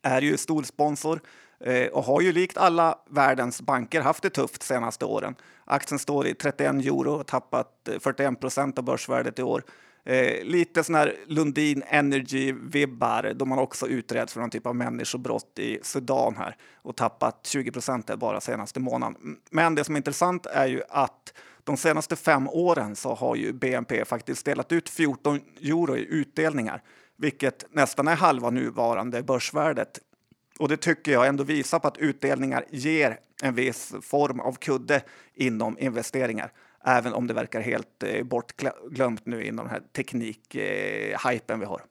är 0.02 0.22
ju 0.22 0.36
storsponsor 0.36 1.20
eh, 1.60 1.86
och 1.86 2.04
har 2.04 2.20
ju 2.20 2.32
likt 2.32 2.56
alla 2.56 2.98
världens 3.10 3.60
banker 3.60 4.00
haft 4.00 4.22
det 4.22 4.30
tufft 4.30 4.60
de 4.60 4.66
senaste 4.66 5.04
åren. 5.04 5.34
Aktien 5.64 5.98
står 5.98 6.26
i 6.26 6.34
31 6.34 6.74
euro 6.74 7.12
och 7.12 7.26
tappat 7.26 7.88
eh, 7.88 7.98
41 7.98 8.40
procent 8.40 8.78
av 8.78 8.84
börsvärdet 8.84 9.38
i 9.38 9.42
år. 9.42 9.62
Eh, 10.06 10.44
lite 10.44 10.84
sån 10.84 10.94
här 10.94 11.16
Lundin 11.26 11.82
Energy-vibbar 11.82 13.34
då 13.34 13.44
man 13.44 13.58
också 13.58 13.88
utreds 13.88 14.32
för 14.32 14.40
någon 14.40 14.50
typ 14.50 14.66
av 14.66 14.76
människobrott 14.76 15.58
i 15.58 15.78
Sudan 15.82 16.36
här 16.36 16.56
och 16.82 16.96
tappat 16.96 17.46
20 17.46 17.72
procent 17.72 18.16
bara 18.16 18.40
senaste 18.40 18.80
månaden. 18.80 19.36
Men 19.50 19.74
det 19.74 19.84
som 19.84 19.94
är 19.94 19.96
intressant 19.96 20.46
är 20.46 20.66
ju 20.66 20.82
att 20.88 21.32
de 21.64 21.76
senaste 21.76 22.16
fem 22.16 22.48
åren 22.48 22.96
så 22.96 23.14
har 23.14 23.36
ju 23.36 23.52
BNP 23.52 24.04
faktiskt 24.04 24.44
delat 24.44 24.72
ut 24.72 24.88
14 24.88 25.40
euro 25.60 25.96
i 25.96 26.06
utdelningar 26.10 26.82
vilket 27.16 27.64
nästan 27.70 28.08
är 28.08 28.16
halva 28.16 28.50
nuvarande 28.50 29.22
börsvärdet. 29.22 29.98
Och 30.58 30.68
det 30.68 30.76
tycker 30.76 31.12
jag 31.12 31.26
ändå 31.26 31.44
visar 31.44 31.78
på 31.78 31.88
att 31.88 31.98
utdelningar 31.98 32.64
ger 32.70 33.18
en 33.42 33.54
viss 33.54 33.94
form 34.02 34.40
av 34.40 34.52
kudde 34.52 35.02
inom 35.34 35.78
investeringar, 35.78 36.52
även 36.86 37.14
om 37.14 37.26
det 37.26 37.34
verkar 37.34 37.60
helt 37.60 38.02
eh, 38.02 38.22
bortglömt 38.22 39.26
nu 39.26 39.44
inom 39.44 39.66
den 39.66 39.74
här 39.74 39.82
teknikhypen 39.92 41.56
eh, 41.56 41.58
vi 41.58 41.64
har. 41.66 41.82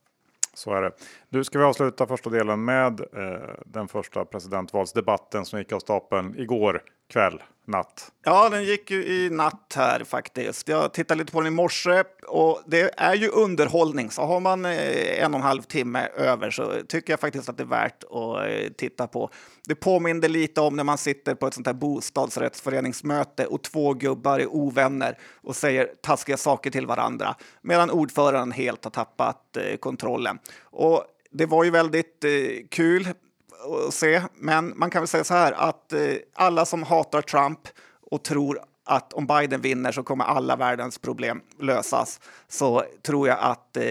Så 0.53 0.73
är 0.73 0.81
det. 0.81 0.91
Nu 1.29 1.43
ska 1.43 1.59
vi 1.59 1.65
avsluta 1.65 2.07
första 2.07 2.29
delen 2.29 2.65
med 2.65 2.99
eh, 2.99 3.49
den 3.65 3.87
första 3.87 4.25
presidentvalsdebatten 4.25 5.45
som 5.45 5.59
gick 5.59 5.71
av 5.71 5.79
stapeln 5.79 6.39
igår 6.39 6.83
kväll, 7.07 7.43
natt. 7.67 8.11
Ja, 8.23 8.49
den 8.49 8.63
gick 8.63 8.91
ju 8.91 9.05
i 9.05 9.29
natt 9.29 9.73
här 9.75 10.03
faktiskt. 10.03 10.67
Jag 10.67 10.93
tittade 10.93 11.19
lite 11.19 11.31
på 11.31 11.41
den 11.41 11.47
i 11.47 11.55
morse 11.55 12.03
och 12.27 12.61
det 12.65 12.93
är 12.97 13.15
ju 13.15 13.29
underhållning, 13.29 14.11
så 14.11 14.21
har 14.21 14.39
man 14.39 14.65
eh, 14.65 15.23
en 15.23 15.33
och 15.33 15.39
en 15.39 15.45
halv 15.45 15.61
timme 15.61 16.07
över 16.07 16.51
så 16.51 16.71
tycker 16.87 17.13
jag 17.13 17.19
faktiskt 17.19 17.49
att 17.49 17.57
det 17.57 17.63
är 17.63 17.67
värt 17.67 18.03
att 18.03 18.49
eh, 18.49 18.71
titta 18.77 19.07
på. 19.07 19.29
Det 19.67 19.75
påminner 19.75 20.29
lite 20.29 20.61
om 20.61 20.75
när 20.75 20.83
man 20.83 20.97
sitter 20.97 21.35
på 21.35 21.47
ett 21.47 21.53
sånt 21.53 21.67
här 21.67 21.73
bostadsrättsföreningsmöte 21.73 23.45
och 23.45 23.63
två 23.63 23.93
gubbar 23.93 24.39
är 24.39 24.47
ovänner 24.47 25.17
och 25.41 25.55
säger 25.55 25.89
taskiga 26.01 26.37
saker 26.37 26.71
till 26.71 26.87
varandra 26.87 27.35
medan 27.61 27.91
ordföranden 27.91 28.51
helt 28.51 28.83
har 28.83 28.91
tappat 28.91 29.57
eh, 29.57 29.77
kontrollen. 29.77 30.39
Och 30.63 31.03
det 31.31 31.45
var 31.45 31.63
ju 31.63 31.69
väldigt 31.69 32.25
kul 32.69 33.07
att 33.87 33.93
se, 33.93 34.21
men 34.35 34.73
man 34.75 34.89
kan 34.89 35.01
väl 35.01 35.07
säga 35.07 35.23
så 35.23 35.33
här 35.33 35.51
att 35.51 35.93
eh, 35.93 35.99
alla 36.33 36.65
som 36.65 36.83
hatar 36.83 37.21
Trump 37.21 37.59
och 38.11 38.23
tror 38.23 38.59
att 38.85 39.13
om 39.13 39.27
Biden 39.27 39.61
vinner 39.61 39.91
så 39.91 40.03
kommer 40.03 40.25
alla 40.25 40.55
världens 40.55 40.97
problem 40.97 41.41
lösas 41.59 42.19
så 42.47 42.83
tror 43.01 43.27
jag 43.27 43.37
att 43.39 43.77
eh, 43.77 43.83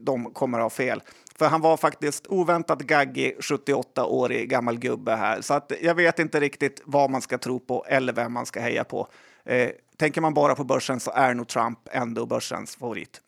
de 0.00 0.30
kommer 0.34 0.58
att 0.58 0.64
ha 0.64 0.70
fel. 0.70 1.02
För 1.38 1.46
han 1.46 1.60
var 1.60 1.76
faktiskt 1.76 2.26
oväntat 2.26 2.78
gaggig 2.78 3.36
78-årig 3.40 4.50
gammal 4.50 4.78
gubbe 4.78 5.14
här. 5.14 5.40
Så 5.40 5.54
att 5.54 5.72
jag 5.82 5.94
vet 5.94 6.18
inte 6.18 6.40
riktigt 6.40 6.82
vad 6.84 7.10
man 7.10 7.22
ska 7.22 7.38
tro 7.38 7.60
på 7.60 7.84
eller 7.88 8.12
vem 8.12 8.32
man 8.32 8.46
ska 8.46 8.60
heja 8.60 8.84
på. 8.84 9.08
Eh, 9.44 9.70
tänker 9.96 10.20
man 10.20 10.34
bara 10.34 10.54
på 10.54 10.64
börsen 10.64 11.00
så 11.00 11.10
är 11.10 11.34
nog 11.34 11.48
Trump 11.48 11.78
ändå 11.90 12.26
börsens 12.26 12.76
favorit. 12.76 13.20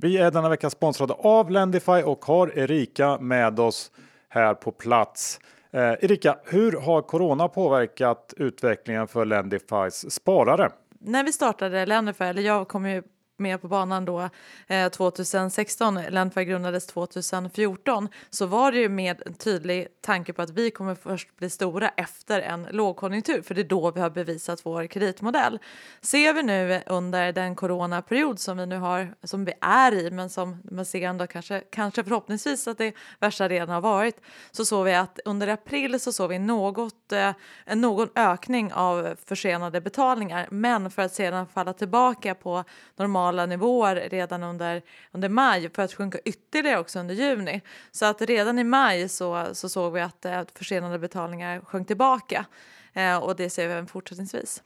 Vi 0.00 0.18
är 0.18 0.30
denna 0.30 0.48
vecka 0.48 0.70
sponsrade 0.70 1.14
av 1.14 1.50
Lendify 1.50 2.02
och 2.02 2.24
har 2.24 2.58
Erika 2.58 3.18
med 3.18 3.60
oss 3.60 3.90
här 4.28 4.54
på 4.54 4.72
plats. 4.72 5.40
Eh, 5.70 5.80
Erika, 5.80 6.38
hur 6.44 6.72
har 6.72 7.02
corona 7.02 7.48
påverkat 7.48 8.34
utvecklingen 8.36 9.08
för 9.08 9.24
Lendifys 9.24 10.10
sparare? 10.10 10.70
När 10.98 11.24
vi 11.24 11.32
startade 11.32 11.86
Lendify, 11.86 12.24
eller 12.24 12.42
jag 12.42 12.68
kom 12.68 12.86
ju 12.86 13.02
med 13.38 13.60
på 13.60 13.68
banan 13.68 14.04
då 14.04 14.28
eh, 14.66 14.88
2016, 14.88 16.00
Lendify 16.08 16.44
grundades 16.44 16.86
2014, 16.86 18.08
så 18.30 18.46
var 18.46 18.72
det 18.72 18.78
ju 18.78 18.88
med 18.88 19.22
en 19.26 19.34
tydlig 19.34 19.88
tanke 20.00 20.32
på 20.32 20.42
att 20.42 20.50
vi 20.50 20.70
kommer 20.70 20.94
först 20.94 21.36
bli 21.36 21.50
stora 21.50 21.88
efter 21.88 22.40
en 22.40 22.66
lågkonjunktur, 22.70 23.42
för 23.42 23.54
det 23.54 23.60
är 23.60 23.64
då 23.64 23.90
vi 23.90 24.00
har 24.00 24.10
bevisat 24.10 24.66
vår 24.66 24.86
kreditmodell. 24.86 25.58
Ser 26.00 26.32
vi 26.32 26.42
nu 26.42 26.82
under 26.86 27.32
den 27.32 27.56
coronaperiod 27.56 28.38
som 28.38 28.58
vi 28.58 28.66
nu 28.66 28.76
har, 28.76 29.14
som 29.22 29.44
vi 29.44 29.52
är 29.60 29.94
i, 29.94 30.10
men 30.10 30.30
som 30.30 30.62
man 30.70 30.84
ser 30.84 31.08
ändå 31.08 31.26
kanske, 31.26 31.62
kanske 31.70 32.04
förhoppningsvis 32.04 32.68
att 32.68 32.78
det 32.78 32.94
värsta 33.20 33.48
redan 33.48 33.68
har 33.68 33.80
varit, 33.80 34.20
så 34.50 34.64
såg 34.64 34.84
vi 34.84 34.94
att 34.94 35.20
under 35.24 35.48
april 35.48 36.00
så 36.00 36.12
såg 36.12 36.30
vi 36.30 36.38
något, 36.38 36.94
eh, 37.12 37.32
någon 37.74 38.08
ökning 38.14 38.72
av 38.72 39.16
försenade 39.24 39.80
betalningar, 39.80 40.48
men 40.50 40.90
för 40.90 41.02
att 41.02 41.14
sedan 41.14 41.46
falla 41.46 41.72
tillbaka 41.72 42.34
på 42.34 42.64
normala 42.96 43.46
nivåer 43.46 44.08
redan 44.10 44.42
under, 44.42 44.82
under 45.12 45.28
maj 45.28 45.70
för 45.70 45.82
att 45.82 45.94
sjunka 45.94 46.18
ytterligare 46.24 46.78
också 46.78 46.98
under 46.98 47.14
juni. 47.14 47.60
Så 47.90 48.06
att 48.06 48.22
redan 48.22 48.58
i 48.58 48.64
maj 48.64 49.08
så, 49.08 49.46
så 49.52 49.68
såg 49.68 49.92
vi 49.92 50.00
att 50.00 50.24
eh, 50.24 50.42
försenade 50.54 50.98
betalningar 50.98 51.60
sjönk 51.60 51.86
tillbaka 51.86 52.46
eh, 52.92 53.16
och 53.16 53.36
det 53.36 53.50
ser 53.50 53.66
vi 53.66 53.72
även 53.72 53.86
fortsättningsvis. 53.86 54.62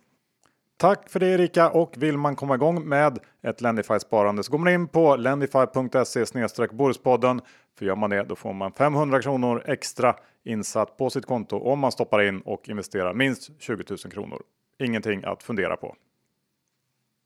Tack 0.82 1.10
för 1.10 1.20
det 1.20 1.26
Erika 1.26 1.70
och 1.70 1.94
vill 1.96 2.18
man 2.18 2.36
komma 2.36 2.54
igång 2.54 2.88
med 2.88 3.18
ett 3.42 3.60
Lendify 3.60 3.98
sparande 3.98 4.42
så 4.42 4.52
går 4.52 4.58
man 4.58 4.72
in 4.72 4.88
på 4.88 5.16
lendify.se 5.16 6.66
Börspodden. 6.72 7.40
För 7.78 7.84
gör 7.84 7.96
man 7.96 8.10
det 8.10 8.22
då 8.22 8.36
får 8.36 8.52
man 8.52 8.72
500 8.72 9.22
kronor 9.22 9.62
extra 9.66 10.14
insatt 10.44 10.96
på 10.96 11.10
sitt 11.10 11.26
konto 11.26 11.58
om 11.58 11.78
man 11.78 11.92
stoppar 11.92 12.22
in 12.22 12.40
och 12.40 12.68
investerar 12.68 13.14
minst 13.14 13.50
20 13.58 13.84
000 13.90 13.98
kronor. 13.98 14.42
Ingenting 14.78 15.24
att 15.24 15.42
fundera 15.42 15.76
på. 15.76 15.96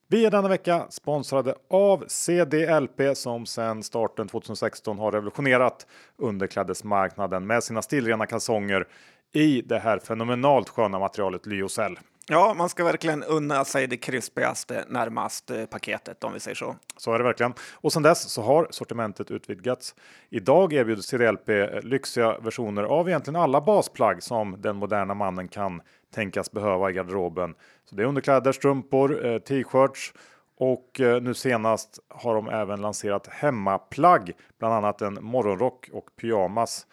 Vi 0.09 0.25
är 0.25 0.31
denna 0.31 0.49
vecka 0.49 0.87
sponsrade 0.91 1.55
av 1.71 2.05
CDLP 2.09 3.17
som 3.17 3.47
sedan 3.47 3.83
starten 3.83 4.29
2016 4.29 4.99
har 4.99 5.13
revolutionerat 5.13 5.87
underklädesmarknaden 6.17 7.47
med 7.47 7.65
sina 7.65 7.83
stilrena 7.83 8.27
kalsonger 8.27 8.89
i 9.33 9.63
det 9.63 9.79
här 9.79 9.99
fenomenalt 9.99 10.69
sköna 10.69 10.99
materialet 10.99 11.47
Lyocell. 11.47 11.99
Ja, 12.29 12.55
man 12.55 12.69
ska 12.69 12.85
verkligen 12.85 13.23
unna 13.23 13.65
sig 13.65 13.87
det 13.87 13.97
krispigaste 13.97 14.85
närmast 14.89 15.51
eh, 15.51 15.67
paketet 15.67 16.25
om 16.25 16.33
vi 16.33 16.41
säger 16.41 16.55
så. 16.55 16.77
Så 16.97 17.13
är 17.13 17.19
det 17.19 17.25
verkligen. 17.25 17.55
Och 17.75 17.93
sedan 17.93 18.03
dess 18.03 18.29
så 18.29 18.43
har 18.43 18.67
sortimentet 18.71 19.31
utvidgats. 19.31 19.95
Idag 20.31 20.73
erbjuder 20.73 21.03
CDLP 21.03 21.49
eh, 21.49 21.83
lyxiga 21.83 22.39
versioner 22.39 22.83
av 22.83 23.09
egentligen 23.09 23.41
alla 23.41 23.61
basplagg 23.61 24.23
som 24.23 24.57
den 24.59 24.77
moderna 24.77 25.15
mannen 25.15 25.49
kan 25.49 25.83
tänkas 26.15 26.53
behöva 26.53 26.91
i 26.91 26.93
garderoben. 26.93 27.55
Så 27.85 27.97
det 27.97 28.03
är 28.03 28.07
underkläder, 28.07 28.53
strumpor, 28.53 29.27
eh, 29.27 29.39
t-shirts 29.39 30.13
och 30.59 31.01
nu 31.23 31.35
senast 31.35 31.99
har 32.09 32.35
de 32.35 32.49
även 32.49 32.81
lanserat 32.81 33.27
hemmaplagg, 33.27 34.33
bland 34.59 34.75
annat 34.75 35.03
en 35.03 35.19
morgonrock 35.21 35.89
och 35.93 36.09
pyjamas. 36.21 36.87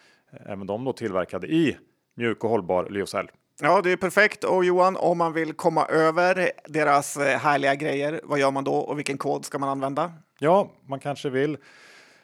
Även 0.46 0.66
de 0.66 0.84
då 0.84 0.92
tillverkade 0.92 1.46
i 1.46 1.76
mjuk 2.16 2.44
och 2.44 2.50
hållbar 2.50 2.88
lyocell. 2.90 3.30
Ja, 3.62 3.80
det 3.82 3.92
är 3.92 3.96
perfekt. 3.96 4.44
Och 4.44 4.64
Johan, 4.64 4.96
om 4.96 5.18
man 5.18 5.32
vill 5.32 5.52
komma 5.52 5.86
över 5.86 6.50
deras 6.64 7.16
eh, 7.16 7.38
härliga 7.38 7.74
grejer, 7.74 8.20
vad 8.24 8.38
gör 8.38 8.50
man 8.50 8.64
då 8.64 8.74
och 8.74 8.98
vilken 8.98 9.18
kod 9.18 9.44
ska 9.44 9.58
man 9.58 9.68
använda? 9.68 10.12
Ja, 10.38 10.70
man 10.88 11.00
kanske 11.00 11.30
vill 11.30 11.56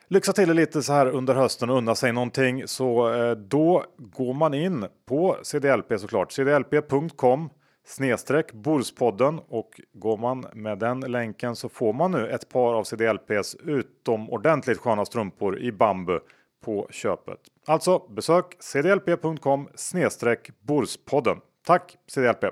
lyxa 0.09 0.33
till 0.33 0.49
det 0.49 0.55
lite 0.55 0.83
så 0.83 0.93
här 0.93 1.07
under 1.07 1.35
hösten 1.35 1.71
och 1.71 1.77
unna 1.77 1.95
sig 1.95 2.13
någonting. 2.13 2.69
Så 2.69 3.15
eh, 3.15 3.31
då 3.31 3.85
går 3.99 4.35
man 4.35 4.55
in 4.55 4.87
på 5.09 5.37
CDLP 5.43 6.01
såklart, 6.01 6.33
cdlp.com 6.33 7.51
snedstreck 7.87 8.53
Borspodden 8.53 9.41
och 9.49 9.81
går 9.93 10.17
man 10.17 10.47
med 10.55 10.79
den 10.79 11.01
länken 11.01 11.57
så 11.57 11.69
får 11.69 11.93
man 11.93 12.11
nu 12.11 12.29
ett 12.29 12.49
par 12.49 12.75
av 12.75 12.85
CDLPs 12.85 13.55
utomordentligt 13.55 14.79
sköna 14.79 15.05
strumpor 15.05 15.59
i 15.59 15.73
bambu 15.73 16.19
på 16.61 16.89
köpet. 16.91 17.41
Alltså 17.67 17.99
besök 17.99 18.57
cdlp.com 18.61 19.69
snedstreck 19.75 20.51
Borspodden. 20.61 21.41
Tack 21.67 21.97
CDLP! 22.07 22.45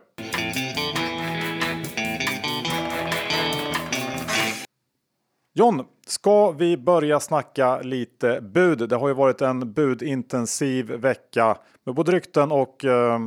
John, 5.55 5.85
ska 6.07 6.51
vi 6.51 6.77
börja 6.77 7.21
snacka 7.21 7.81
lite 7.81 8.41
bud? 8.41 8.89
Det 8.89 8.97
har 8.97 9.09
ju 9.09 9.15
varit 9.15 9.41
en 9.41 9.73
budintensiv 9.73 10.91
vecka 10.91 11.59
med 11.85 11.95
både 11.95 12.13
rykten 12.13 12.53
och 12.53 12.85
eh, 12.85 13.19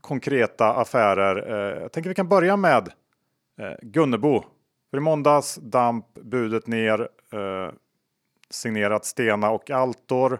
konkreta 0.00 0.74
affärer. 0.74 1.52
Eh, 1.52 1.82
jag 1.82 1.92
tänker 1.92 2.10
vi 2.10 2.14
kan 2.14 2.28
börja 2.28 2.56
med 2.56 2.88
eh, 3.60 3.74
Gunnebo. 3.82 4.44
För 4.90 4.98
i 4.98 5.00
måndags 5.00 5.54
damp 5.54 6.14
budet 6.14 6.66
ner 6.66 7.00
eh, 7.32 7.72
signerat 8.50 9.04
Stena 9.04 9.50
och 9.50 9.70
Altor. 9.70 10.38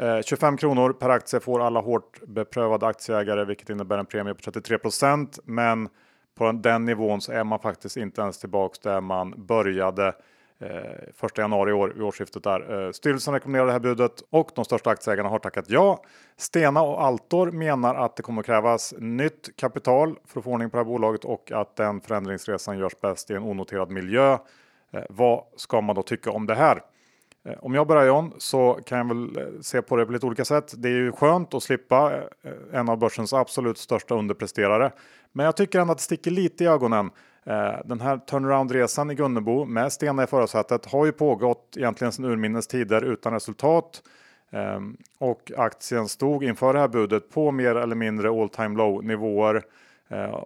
Eh, 0.00 0.20
25 0.22 0.56
kronor 0.56 0.92
per 0.92 1.08
aktie 1.08 1.40
får 1.40 1.60
alla 1.60 1.80
hårt 1.80 2.20
beprövade 2.26 2.86
aktieägare, 2.86 3.44
vilket 3.44 3.70
innebär 3.70 3.98
en 3.98 4.06
premie 4.06 4.34
på 4.34 4.40
33% 4.40 5.38
Men 5.44 5.88
på 6.34 6.52
den 6.52 6.84
nivån 6.84 7.20
så 7.20 7.32
är 7.32 7.44
man 7.44 7.58
faktiskt 7.58 7.96
inte 7.96 8.20
ens 8.20 8.38
tillbaks 8.38 8.78
där 8.78 9.00
man 9.00 9.46
började 9.46 10.14
eh, 10.60 11.24
1 11.26 11.38
januari 11.38 11.70
i 11.70 11.72
år 11.72 11.88
vid 11.88 12.02
årsskiftet 12.02 12.42
där. 12.42 12.86
Eh, 12.86 12.92
styrelsen 12.92 13.34
rekommenderar 13.34 13.66
det 13.66 13.72
här 13.72 13.80
budet 13.80 14.22
och 14.30 14.50
de 14.54 14.64
största 14.64 14.90
aktieägarna 14.90 15.28
har 15.28 15.38
tackat 15.38 15.64
ja. 15.68 16.02
Stena 16.36 16.82
och 16.82 17.02
Altor 17.02 17.50
menar 17.50 17.94
att 17.94 18.16
det 18.16 18.22
kommer 18.22 18.42
krävas 18.42 18.94
nytt 18.98 19.56
kapital 19.56 20.18
för 20.26 20.40
att 20.40 20.44
få 20.44 20.50
ordning 20.50 20.70
på 20.70 20.76
det 20.76 20.82
här 20.82 20.90
bolaget 20.90 21.24
och 21.24 21.52
att 21.52 21.76
den 21.76 22.00
förändringsresan 22.00 22.78
görs 22.78 23.00
bäst 23.00 23.30
i 23.30 23.34
en 23.34 23.42
onoterad 23.42 23.90
miljö. 23.90 24.38
Eh, 24.92 25.02
vad 25.08 25.44
ska 25.56 25.80
man 25.80 25.96
då 25.96 26.02
tycka 26.02 26.30
om 26.30 26.46
det 26.46 26.54
här? 26.54 26.82
Eh, 27.44 27.54
om 27.60 27.74
jag 27.74 27.86
börjar 27.86 28.06
John 28.06 28.32
så 28.38 28.78
kan 28.86 28.98
jag 28.98 29.08
väl 29.08 29.38
eh, 29.38 29.60
se 29.60 29.82
på 29.82 29.96
det 29.96 30.06
på 30.06 30.12
lite 30.12 30.26
olika 30.26 30.44
sätt. 30.44 30.74
Det 30.76 30.88
är 30.88 30.92
ju 30.92 31.12
skönt 31.12 31.54
att 31.54 31.62
slippa 31.62 32.12
eh, 32.14 32.52
en 32.72 32.88
av 32.88 32.98
börsens 32.98 33.32
absolut 33.32 33.78
största 33.78 34.14
underpresterare. 34.14 34.92
Men 35.32 35.46
jag 35.46 35.56
tycker 35.56 35.80
ändå 35.80 35.92
att 35.92 35.98
det 35.98 36.04
sticker 36.04 36.30
lite 36.30 36.64
i 36.64 36.66
ögonen 36.66 37.10
den 37.84 38.00
här 38.00 38.16
turnaround-resan 38.16 39.10
i 39.10 39.14
Gunnebo 39.14 39.64
med 39.64 39.92
Stena 39.92 40.24
i 40.24 40.26
förarsätet 40.26 40.86
har 40.86 41.06
ju 41.06 41.12
pågått 41.12 41.74
egentligen 41.76 42.12
sedan 42.12 42.24
urminnes 42.24 42.66
tider 42.66 43.02
utan 43.04 43.32
resultat. 43.32 44.02
Ehm, 44.50 44.96
och 45.18 45.52
aktien 45.56 46.08
stod 46.08 46.44
inför 46.44 46.72
det 46.72 46.78
här 46.78 46.88
budet 46.88 47.30
på 47.30 47.50
mer 47.50 47.74
eller 47.74 47.94
mindre 47.94 48.30
all 48.30 48.48
time 48.48 48.76
low 48.76 49.04
nivåer. 49.04 49.62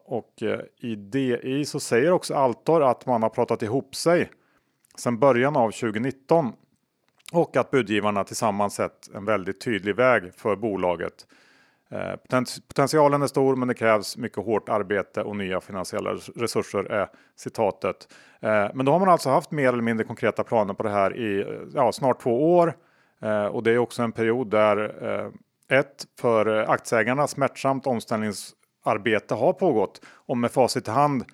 Och 0.05 0.43
i 0.81 0.95
DI 0.97 1.65
så 1.65 1.81
säger 1.81 2.13
också 2.13 2.35
Altor 2.35 2.83
att 2.83 3.07
man 3.07 3.23
har 3.23 3.31
pratat 3.31 3.63
ihop 3.63 3.95
sig 3.95 4.31
sedan 4.97 5.19
början 5.19 5.57
av 5.57 5.71
2019 5.71 6.53
och 7.35 7.57
att 7.57 7.71
budgivarna 7.71 8.25
tillsammans 8.25 8.75
sett 8.75 9.15
en 9.15 9.25
väldigt 9.25 9.61
tydlig 9.61 9.97
väg 9.97 10.35
för 10.35 10.57
bolaget. 10.57 11.27
Eh, 11.91 12.41
potentialen 12.69 13.23
är 13.23 13.27
stor 13.27 13.57
men 13.57 13.69
det 13.69 13.75
krävs 13.75 14.17
mycket 14.17 14.45
hårt 14.45 14.69
arbete 14.69 15.23
och 15.23 15.37
nya 15.37 15.61
finansiella 15.61 16.11
resurser 16.37 16.85
är 16.85 17.09
citatet. 17.37 18.09
Eh, 18.41 18.67
men 18.75 18.87
då 18.87 18.93
har 18.93 18.99
man 18.99 19.09
alltså 19.09 19.31
haft 19.31 19.51
mer 19.51 19.69
eller 19.69 19.83
mindre 19.83 20.07
konkreta 20.07 20.45
planer 20.45 20.75
på 20.75 20.83
det 20.83 20.91
här 20.91 21.17
i 21.17 21.41
eh, 21.41 21.47
ja, 21.75 21.93
snart 21.93 22.23
två 22.23 22.57
år. 22.57 22.77
Och 23.51 23.63
det 23.63 23.71
är 23.71 23.79
också 23.79 24.03
en 24.03 24.13
period 24.13 24.51
där 24.51 24.95
ett 25.71 26.05
för 26.21 26.47
aktieägarna 26.71 27.27
smärtsamt 27.27 27.87
omställningsarbete 27.87 29.35
har 29.35 29.53
pågått 29.53 30.01
och 30.07 30.37
med 30.37 30.51
facit 30.51 30.89
i 30.89 30.91
hand 30.91 31.25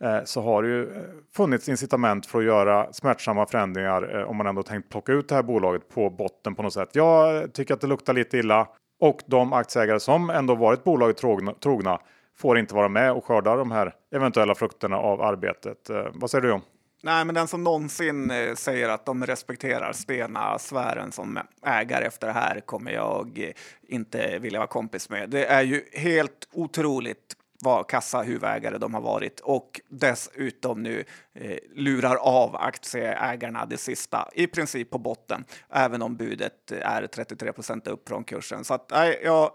Eh, 0.00 0.24
så 0.24 0.42
har 0.42 0.62
det 0.62 0.68
ju 0.68 0.96
eh, 0.96 1.02
funnits 1.36 1.68
incitament 1.68 2.26
för 2.26 2.38
att 2.38 2.44
göra 2.44 2.92
smärtsamma 2.92 3.46
förändringar 3.46 4.16
eh, 4.16 4.30
om 4.30 4.36
man 4.36 4.46
ändå 4.46 4.62
tänkt 4.62 4.88
plocka 4.90 5.12
ut 5.12 5.28
det 5.28 5.34
här 5.34 5.42
bolaget 5.42 5.88
på 5.88 6.10
botten 6.10 6.54
på 6.54 6.62
något 6.62 6.72
sätt. 6.72 6.88
Jag 6.92 7.52
tycker 7.52 7.74
att 7.74 7.80
det 7.80 7.86
luktar 7.86 8.12
lite 8.12 8.38
illa 8.38 8.68
och 9.00 9.20
de 9.26 9.52
aktieägare 9.52 10.00
som 10.00 10.30
ändå 10.30 10.54
varit 10.54 10.84
bolaget 10.84 11.16
trogna, 11.60 11.98
får 12.36 12.58
inte 12.58 12.74
vara 12.74 12.88
med 12.88 13.12
och 13.12 13.24
skörda 13.24 13.56
de 13.56 13.70
här 13.70 13.94
eventuella 14.14 14.54
frukterna 14.54 14.96
av 14.96 15.22
arbetet. 15.22 15.90
Vad 16.12 16.30
säger 16.30 16.42
du 16.42 16.52
om? 16.52 16.62
Nej, 17.02 17.24
men 17.24 17.34
den 17.34 17.48
som 17.48 17.64
någonsin 17.64 18.32
säger 18.56 18.88
att 18.88 19.06
de 19.06 19.26
respekterar 19.26 19.92
Stena-sfären 19.92 21.12
som 21.12 21.38
ägare 21.66 22.04
efter 22.04 22.26
det 22.26 22.32
här 22.32 22.60
kommer 22.60 22.90
jag 22.90 23.52
inte 23.88 24.38
vilja 24.38 24.58
vara 24.58 24.68
kompis 24.68 25.10
med. 25.10 25.30
Det 25.30 25.46
är 25.46 25.62
ju 25.62 25.82
helt 25.92 26.48
otroligt 26.52 27.36
vad 27.60 27.88
kassa 27.88 28.22
huvudägare 28.22 28.78
de 28.78 28.94
har 28.94 29.00
varit 29.00 29.40
och 29.40 29.80
dessutom 29.88 30.82
nu 30.82 31.04
eh, 31.34 31.58
lurar 31.74 32.16
av 32.16 32.56
aktieägarna 32.56 33.66
det 33.66 33.76
sista 33.76 34.28
i 34.34 34.46
princip 34.46 34.90
på 34.90 34.98
botten, 34.98 35.44
även 35.70 36.02
om 36.02 36.16
budet 36.16 36.72
är 36.72 37.06
33 37.06 37.52
procent 37.52 37.86
upp 37.86 38.08
från 38.08 38.24
kursen. 38.24 38.64
Så 38.64 38.74
att, 38.74 38.90
nej, 38.90 39.20
jag 39.24 39.50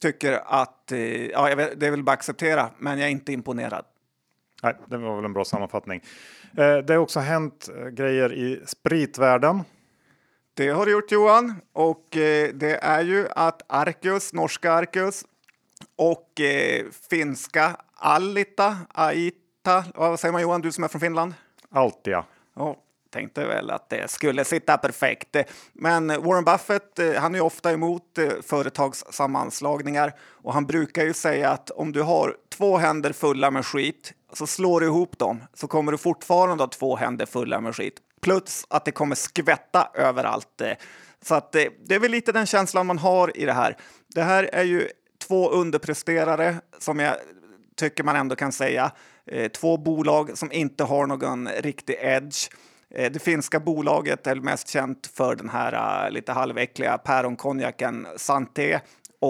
tycker 0.00 0.40
att 0.46 0.92
eh, 0.92 1.26
ja, 1.26 1.54
det 1.54 1.86
är 1.86 1.90
väl 1.90 2.02
bara 2.02 2.12
acceptera, 2.12 2.70
men 2.78 2.98
jag 2.98 3.06
är 3.06 3.12
inte 3.12 3.32
imponerad. 3.32 3.84
Nej, 4.62 4.76
det 4.86 4.96
var 4.96 5.16
väl 5.16 5.24
en 5.24 5.32
bra 5.32 5.44
sammanfattning. 5.44 6.02
Eh, 6.56 6.76
det 6.76 6.92
har 6.92 6.96
också 6.96 7.20
hänt 7.20 7.68
eh, 7.76 7.88
grejer 7.88 8.32
i 8.32 8.62
spritvärlden. 8.66 9.62
Det 10.54 10.68
har 10.68 10.86
det 10.86 10.92
gjort 10.92 11.12
Johan 11.12 11.54
och 11.72 12.16
eh, 12.16 12.50
det 12.54 12.84
är 12.84 13.02
ju 13.02 13.28
att 13.30 13.62
Arcus, 13.66 14.32
norska 14.32 14.72
Arcus 14.72 15.24
och 15.96 16.40
finska 17.10 17.76
Alita, 17.94 18.76
Aita, 18.94 19.84
vad 19.94 20.20
säger 20.20 20.32
man 20.32 20.42
Johan, 20.42 20.60
du 20.60 20.72
som 20.72 20.84
är 20.84 20.88
från 20.88 21.00
Finland? 21.00 21.34
Altia. 21.70 22.24
Oh, 22.56 22.76
tänkte 23.10 23.46
väl 23.46 23.70
att 23.70 23.88
det 23.88 24.10
skulle 24.10 24.44
sitta 24.44 24.78
perfekt. 24.78 25.36
Men 25.72 26.08
Warren 26.08 26.44
Buffett, 26.44 27.18
han 27.18 27.34
är 27.34 27.40
ofta 27.40 27.72
emot 27.72 28.18
företagssammanslagningar 28.42 30.12
och 30.42 30.54
han 30.54 30.66
brukar 30.66 31.04
ju 31.04 31.12
säga 31.12 31.50
att 31.50 31.70
om 31.70 31.92
du 31.92 32.02
har 32.02 32.36
två 32.48 32.76
händer 32.76 33.12
fulla 33.12 33.50
med 33.50 33.66
skit 33.66 34.12
så 34.32 34.46
slår 34.46 34.80
du 34.80 34.86
ihop 34.86 35.18
dem 35.18 35.44
så 35.54 35.66
kommer 35.66 35.92
du 35.92 35.98
fortfarande 35.98 36.62
ha 36.62 36.68
två 36.68 36.96
händer 36.96 37.26
fulla 37.26 37.60
med 37.60 37.76
skit. 37.76 37.94
Plus 38.20 38.66
att 38.68 38.84
det 38.84 38.92
kommer 38.92 39.14
skvätta 39.14 39.90
överallt. 39.94 40.60
Eh. 40.60 40.72
Så 41.22 41.34
att 41.34 41.52
det, 41.52 41.68
det 41.84 41.94
är 41.94 41.98
väl 41.98 42.10
lite 42.10 42.32
den 42.32 42.46
känslan 42.46 42.86
man 42.86 42.98
har 42.98 43.36
i 43.36 43.44
det 43.44 43.52
här. 43.52 43.76
Det 44.14 44.22
här 44.22 44.50
är 44.52 44.64
ju 44.64 44.88
två 45.18 45.50
underpresterare 45.50 46.54
som 46.78 46.98
jag 46.98 47.16
tycker 47.76 48.04
man 48.04 48.16
ändå 48.16 48.36
kan 48.36 48.52
säga. 48.52 48.92
Eh, 49.26 49.50
två 49.50 49.76
bolag 49.76 50.38
som 50.38 50.52
inte 50.52 50.84
har 50.84 51.06
någon 51.06 51.48
riktig 51.48 51.96
edge. 52.00 52.50
Eh, 52.90 53.12
det 53.12 53.18
finska 53.18 53.60
bolaget 53.60 54.26
är 54.26 54.34
mest 54.34 54.68
känt 54.68 55.06
för 55.06 55.36
den 55.36 55.48
här 55.48 56.04
eh, 56.06 56.10
lite 56.10 56.32
halväckliga 56.32 56.98
päronkonjaken 56.98 58.06
Santé 58.16 58.80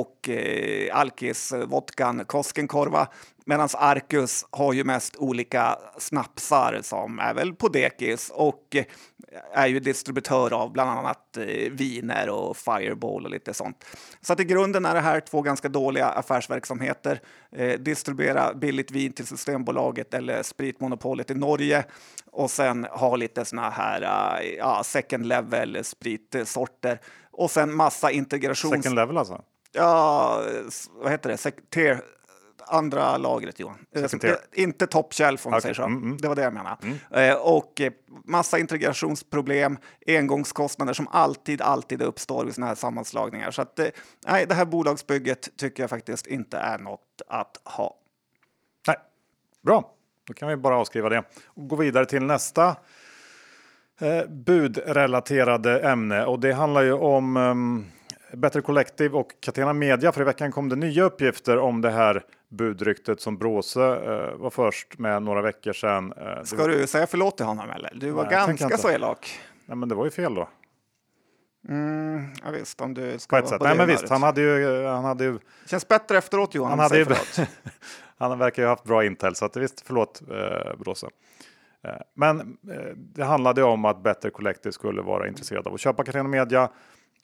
och 0.01 0.29
eh, 0.29 0.97
alkis-vodkan 0.97 2.21
eh, 2.21 2.27
Koskenkorva. 2.27 3.09
Medan 3.45 3.69
Arcus 3.75 4.47
har 4.51 4.73
ju 4.73 4.85
mest 4.85 5.17
olika 5.17 5.79
snapsar 5.99 6.81
som 6.83 7.19
är 7.19 7.35
väl 7.35 7.55
på 7.55 7.69
dekis 7.69 8.33
och 8.35 8.77
eh, 8.77 8.85
är 9.53 9.67
ju 9.67 9.81
distributör 9.81 10.53
av 10.53 10.73
bland 10.73 10.91
annat 10.91 11.37
eh, 11.37 11.45
viner 11.71 12.29
och 12.29 12.57
Fireball 12.57 13.25
och 13.25 13.31
lite 13.31 13.55
sånt. 13.55 13.85
Så 14.21 14.33
att 14.33 14.41
i 14.41 14.45
grunden 14.45 14.85
är 14.85 14.95
det 14.95 15.01
här 15.01 15.21
två 15.21 15.43
ganska 15.43 15.69
dåliga 15.69 16.07
affärsverksamheter. 16.07 17.21
Eh, 17.53 17.81
distribuera 17.81 18.55
billigt 18.55 18.91
vin 18.91 19.13
till 19.13 19.27
Systembolaget 19.27 20.15
eller 20.15 20.43
spritmonopolet 20.43 21.31
i 21.31 21.35
Norge 21.35 21.85
och 22.33 22.51
sen 22.51 22.85
ha 22.85 23.17
lite 23.17 23.45
såna 23.45 23.71
här 23.71 24.03
uh, 24.03 24.49
ja, 24.59 24.83
second 24.85 25.27
level 25.27 25.85
spritsorter 25.85 27.01
och 27.31 27.51
sen 27.51 27.75
massa 27.75 28.11
integrations... 28.11 28.75
Second 28.75 28.95
level 28.95 29.19
alltså? 29.19 29.43
Ja, 29.77 30.43
vad 31.03 31.13
heter 31.13 31.29
det? 31.31 31.71
Tier, 31.71 32.03
andra 32.67 33.17
lagret, 33.17 33.61
Johan. 33.61 33.87
Sekretär. 33.95 34.37
Inte 34.53 34.87
top 34.87 35.15
shelf 35.15 35.47
om 35.47 35.51
okay. 35.51 35.61
säger 35.61 35.75
så. 35.75 35.83
Mm, 35.83 36.03
mm. 36.03 36.17
Det 36.17 36.29
var 36.29 36.35
det 36.35 36.43
jag 36.43 36.55
menade. 36.55 36.77
Mm. 36.83 37.31
Eh, 37.31 37.37
och 37.37 37.81
eh, 37.81 37.93
massa 38.25 38.59
integrationsproblem, 38.59 39.79
engångskostnader 40.07 40.93
som 40.93 41.09
alltid, 41.09 41.63
alltid 41.63 42.03
uppstår 42.03 42.45
vid 42.45 42.55
sådana 42.55 42.69
här 42.69 42.75
sammanslagningar. 42.75 43.51
Så 43.51 43.63
att, 43.63 43.79
eh, 43.79 43.87
nej, 44.27 44.47
det 44.47 44.55
här 44.55 44.65
bolagsbygget 44.65 45.57
tycker 45.57 45.83
jag 45.83 45.91
faktiskt 45.91 46.27
inte 46.27 46.59
är 46.59 46.79
något 46.79 47.23
att 47.29 47.61
ha. 47.65 47.97
Nej, 48.87 48.97
bra. 49.63 49.93
Då 50.27 50.35
kan 50.35 50.49
vi 50.49 50.57
bara 50.57 50.77
avskriva 50.77 51.09
det 51.09 51.25
och 51.47 51.69
gå 51.69 51.77
vidare 51.77 52.07
till 52.07 52.23
nästa 52.23 52.77
eh, 54.01 54.27
budrelaterade 54.29 55.81
ämne 55.81 56.25
och 56.25 56.41
det 56.41 56.53
handlar 56.53 56.83
ju 56.83 56.93
om 56.93 57.37
um, 57.37 57.87
Better 58.37 58.61
Collective 58.61 59.17
och 59.17 59.35
Catena 59.41 59.73
Media. 59.73 60.13
För 60.13 60.21
i 60.21 60.25
veckan 60.25 60.53
kom 60.53 60.69
det 60.69 60.77
nya 60.77 61.05
uppgifter 61.05 61.59
om 61.59 61.81
det 61.81 61.91
här 61.91 62.25
budryktet 62.49 63.21
som 63.21 63.39
Bråse 63.39 63.81
uh, 63.81 64.37
var 64.37 64.51
först 64.51 64.99
med 64.99 65.23
några 65.23 65.43
veckor 65.43 65.73
sedan. 65.73 66.13
Uh, 66.13 66.43
Ska 66.45 66.67
du 66.67 66.87
säga 66.87 67.07
förlåt 67.07 67.37
till 67.37 67.47
honom 67.47 67.71
eller? 67.71 67.93
Du 67.95 68.11
var 68.11 68.25
Nej, 68.25 68.33
ganska 68.33 68.79
så 68.79 68.91
elak. 68.91 69.41
Nej, 69.67 69.77
men 69.77 69.89
det 69.89 69.95
var 69.95 70.05
ju 70.05 70.11
fel 70.11 70.35
då. 70.35 70.49
Mm, 71.69 72.25
ja, 72.45 72.51
visst, 72.51 72.81
om 72.81 72.95
du 72.95 73.19
ska 73.19 73.37
på 73.37 73.43
ett 73.43 73.49
sätt. 73.49 73.63
Nej, 73.63 73.77
men 73.77 73.87
visst, 73.87 74.09
han 74.09 74.23
hade 74.23 74.41
ju. 74.41 74.85
Han 74.85 75.05
hade 75.05 75.25
ju... 75.25 75.39
Känns 75.67 75.89
bättre 75.89 76.19
efteråt 76.19 76.55
Johan. 76.55 76.71
Han, 76.71 76.79
hade 76.79 76.99
ju... 76.99 77.07
han 78.19 78.39
verkar 78.39 78.63
ju 78.63 78.69
haft 78.69 78.85
bra 78.85 79.05
intel 79.05 79.35
så 79.35 79.45
att 79.45 79.57
visst, 79.57 79.81
förlåt 79.87 80.23
eh, 80.31 80.77
Bråse. 80.79 81.07
Eh, 81.85 81.91
men 82.15 82.41
eh, 82.71 82.97
det 82.97 83.25
handlade 83.25 83.63
om 83.63 83.85
att 83.85 84.03
Better 84.03 84.31
Collective 84.31 84.73
skulle 84.73 85.03
vara 85.03 85.29
intresserad 85.29 85.67
av 85.67 85.75
att 85.75 85.81
köpa 85.81 86.05
Catena 86.05 86.29
Media 86.29 86.69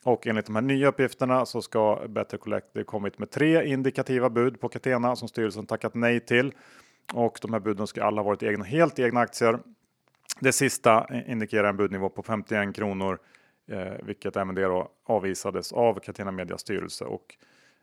och 0.04 0.26
enligt 0.26 0.46
de 0.46 0.54
här 0.54 0.62
nya 0.62 0.88
uppgifterna 0.88 1.46
så 1.46 1.62
ska 1.62 2.08
Better 2.08 2.38
Collective 2.38 2.84
kommit 2.84 3.18
med 3.18 3.30
tre 3.30 3.66
indikativa 3.66 4.30
bud 4.30 4.60
på 4.60 4.68
Catena 4.68 5.16
som 5.16 5.28
styrelsen 5.28 5.66
tackat 5.66 5.94
nej 5.94 6.20
till. 6.20 6.52
Och 7.14 7.38
de 7.42 7.52
här 7.52 7.60
buden 7.60 7.86
ska 7.86 8.04
alla 8.04 8.22
ha 8.22 8.26
varit 8.26 8.42
egna, 8.42 8.64
helt 8.64 8.98
egna 8.98 9.20
aktier. 9.20 9.58
Det 10.40 10.52
sista 10.52 11.06
indikerar 11.26 11.68
en 11.68 11.76
budnivå 11.76 12.08
på 12.08 12.22
51 12.22 12.74
kronor, 12.76 13.18
eh, 13.70 13.92
vilket 14.02 14.36
även 14.36 14.54
det 14.54 14.62
då 14.62 14.88
avvisades 15.04 15.72
av 15.72 15.98
Catena 15.98 16.30
Medias 16.30 16.60
styrelse. 16.60 17.04
Och 17.04 17.36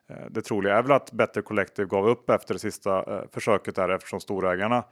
eh, 0.10 0.26
det 0.30 0.42
troliga 0.42 0.78
är 0.78 0.82
väl 0.82 0.92
att 0.92 1.12
Better 1.12 1.42
Collective 1.42 1.88
gav 1.88 2.08
upp 2.08 2.30
efter 2.30 2.54
det 2.54 2.60
sista 2.60 3.16
eh, 3.16 3.24
försöket 3.32 3.76
där 3.76 3.90
eftersom 3.90 4.20
storägarna 4.20 4.84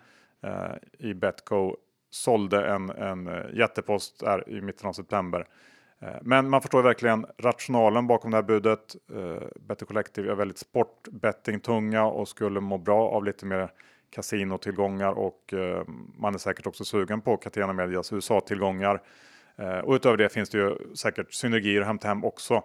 eh, 0.44 1.08
i 1.10 1.14
Betco 1.14 1.76
sålde 2.10 2.68
en, 2.68 2.90
en 2.90 3.28
eh, 3.28 3.46
jättepost 3.54 4.20
där 4.20 4.50
i 4.50 4.62
mitten 4.62 4.88
av 4.88 4.94
september 4.94 5.48
Eh, 6.00 6.16
men 6.22 6.50
man 6.50 6.62
förstår 6.62 6.84
verkligen 6.84 7.26
rationalen 7.38 8.08
bakom 8.08 8.32
det 8.32 8.38
här 8.38 8.44
budet. 8.44 8.96
Eh, 9.14 9.48
Better 9.56 9.86
Collective 9.86 10.32
är 10.32 10.36
väldigt 10.36 10.58
sportbettingtunga 10.58 12.06
och 12.06 12.28
skulle 12.28 12.60
må 12.60 12.78
bra 12.78 13.10
av 13.10 13.24
lite 13.24 13.46
mer 13.46 13.72
kasinotillgångar 14.10 15.12
och 15.12 15.54
eh, 15.54 15.84
man 16.18 16.34
är 16.34 16.38
säkert 16.38 16.68
också 16.68 16.86
sugen 16.86 17.22
på 17.22 17.38
Catena 17.38 17.74
Medias 17.74 18.14
USA-tillgångar. 18.14 19.02
Och 19.84 19.94
utöver 19.94 20.18
det 20.18 20.30
finns 20.30 20.50
det 20.50 20.58
ju 20.58 20.96
säkert 20.96 21.34
synergier 21.34 21.82
att 21.82 21.88
hämta 21.88 22.08
hem 22.08 22.26
också. 22.26 22.64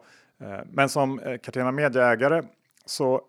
Men 0.67 0.89
som 0.89 1.21
Catena 1.43 1.73
Media-ägare 1.73 2.43
så 2.87 3.23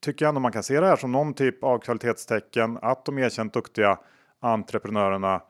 tycker 0.00 0.24
jag 0.24 0.28
ändå 0.28 0.40
man 0.40 0.52
kan 0.52 0.62
se 0.62 0.80
det 0.80 0.86
här 0.86 0.96
som 0.96 1.12
någon 1.12 1.34
typ 1.34 1.64
av 1.64 1.78
kvalitetstecken 1.78 2.78
att 2.82 3.04
de 3.04 3.18
erkänt 3.18 3.52
duktiga 3.52 3.98
entreprenörerna 4.40 5.42